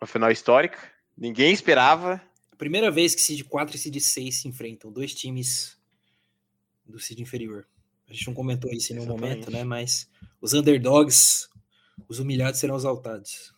[0.00, 0.78] uma final histórica.
[1.16, 2.20] Ninguém esperava.
[2.56, 5.76] Primeira vez que Seed 4 e Seed 6 se enfrentam, dois times
[6.86, 7.66] do Seed inferior.
[8.08, 9.34] A gente não comentou isso em nenhum Exatamente.
[9.34, 9.64] momento, né?
[9.64, 10.08] Mas
[10.40, 11.50] os underdogs,
[12.08, 13.52] os humilhados serão exaltados.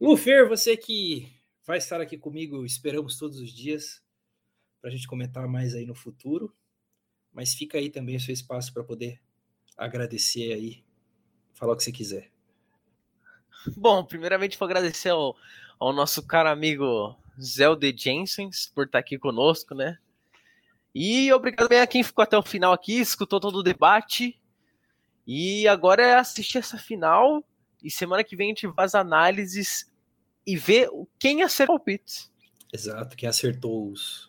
[0.00, 1.30] Lufer, você que
[1.66, 4.00] vai estar aqui comigo, esperamos todos os dias
[4.88, 6.54] para a gente comentar mais aí no futuro.
[7.30, 9.20] Mas fica aí também o seu espaço para poder
[9.76, 10.82] agradecer aí,
[11.52, 12.30] falar o que você quiser.
[13.76, 15.36] Bom, primeiramente vou agradecer ao,
[15.78, 19.98] ao nosso caro amigo Zelde Jensens por estar aqui conosco, né?
[20.94, 24.40] E obrigado bem a quem ficou até o final aqui, escutou todo o debate.
[25.26, 27.44] E agora é assistir essa final.
[27.84, 29.92] E semana que vem a gente faz análises
[30.46, 30.88] e ver
[31.18, 32.32] quem acertou o palpites.
[32.72, 34.28] Exato, quem acertou os,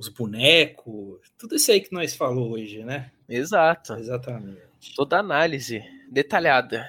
[0.00, 3.12] os bonecos, tudo isso aí que nós falou hoje, né?
[3.28, 3.92] Exato.
[3.94, 4.62] Exatamente.
[4.96, 6.88] Toda análise detalhada.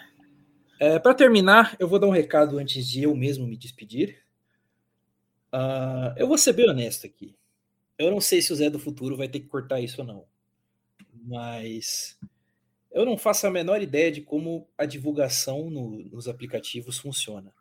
[0.79, 4.23] É, para terminar, eu vou dar um recado antes de eu mesmo me despedir.
[5.51, 7.35] Ah, eu vou ser bem honesto aqui.
[7.97, 10.25] Eu não sei se o Zé do Futuro vai ter que cortar isso ou não.
[11.23, 12.17] Mas
[12.91, 17.53] eu não faço a menor ideia de como a divulgação no- nos aplicativos funciona.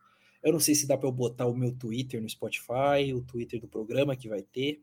[0.43, 3.61] Eu não sei se dá para eu botar o meu Twitter no Spotify, o Twitter
[3.61, 4.81] do programa que vai ter,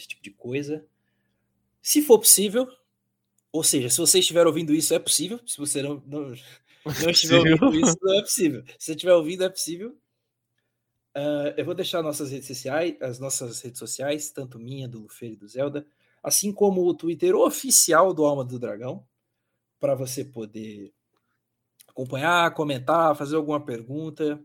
[0.00, 0.84] esse tipo de coisa.
[1.82, 2.68] Se for possível,
[3.52, 5.40] ou seja, se você estiver ouvindo isso, é possível.
[5.46, 6.34] Se você não, não, não
[7.10, 8.64] estiver ouvindo isso, não é possível.
[8.78, 9.96] Se você estiver ouvindo, é possível.
[11.14, 15.32] Ah, eu vou deixar nossas redes sociais, as nossas redes sociais, tanto minha, do Lufer
[15.32, 15.86] e do Zelda,
[16.22, 19.04] assim como o Twitter oficial do Alma do Dragão,
[19.78, 20.92] para você poder
[21.88, 24.42] acompanhar, comentar, fazer alguma pergunta,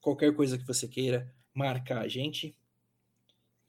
[0.00, 2.56] qualquer coisa que você queira, marcar a gente.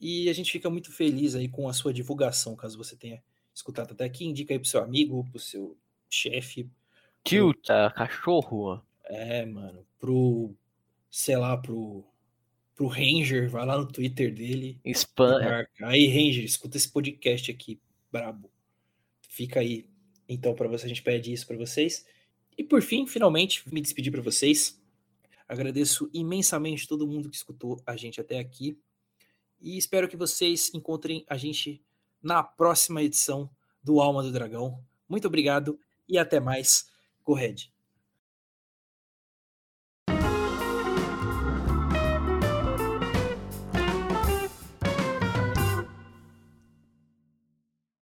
[0.02, 3.24] E a gente fica muito feliz aí com a sua divulgação, caso você tenha
[3.54, 4.26] escutado até aqui.
[4.26, 5.78] Indica aí pro seu amigo, pro seu
[6.10, 6.70] chefe,
[7.24, 8.82] Cute, tá, cachorro.
[9.06, 10.56] é, mano, pro,
[11.10, 12.04] sei lá, pro,
[12.76, 14.80] pro Ranger, vai lá no Twitter dele.
[14.86, 15.40] Spam.
[15.84, 17.80] Aí, Ranger, escuta esse podcast aqui,
[18.12, 18.52] brabo.
[19.30, 19.88] Fica aí.
[20.28, 22.06] Então, para você, a gente pede isso para vocês.
[22.58, 24.82] E por fim, finalmente, me despedir para vocês.
[25.48, 28.78] Agradeço imensamente todo mundo que escutou a gente até aqui.
[29.62, 31.82] E espero que vocês encontrem a gente
[32.22, 33.50] na próxima edição
[33.84, 34.84] do Alma do Dragão.
[35.08, 35.80] Muito obrigado
[36.10, 36.90] e até mais.
[37.24, 37.71] Corred.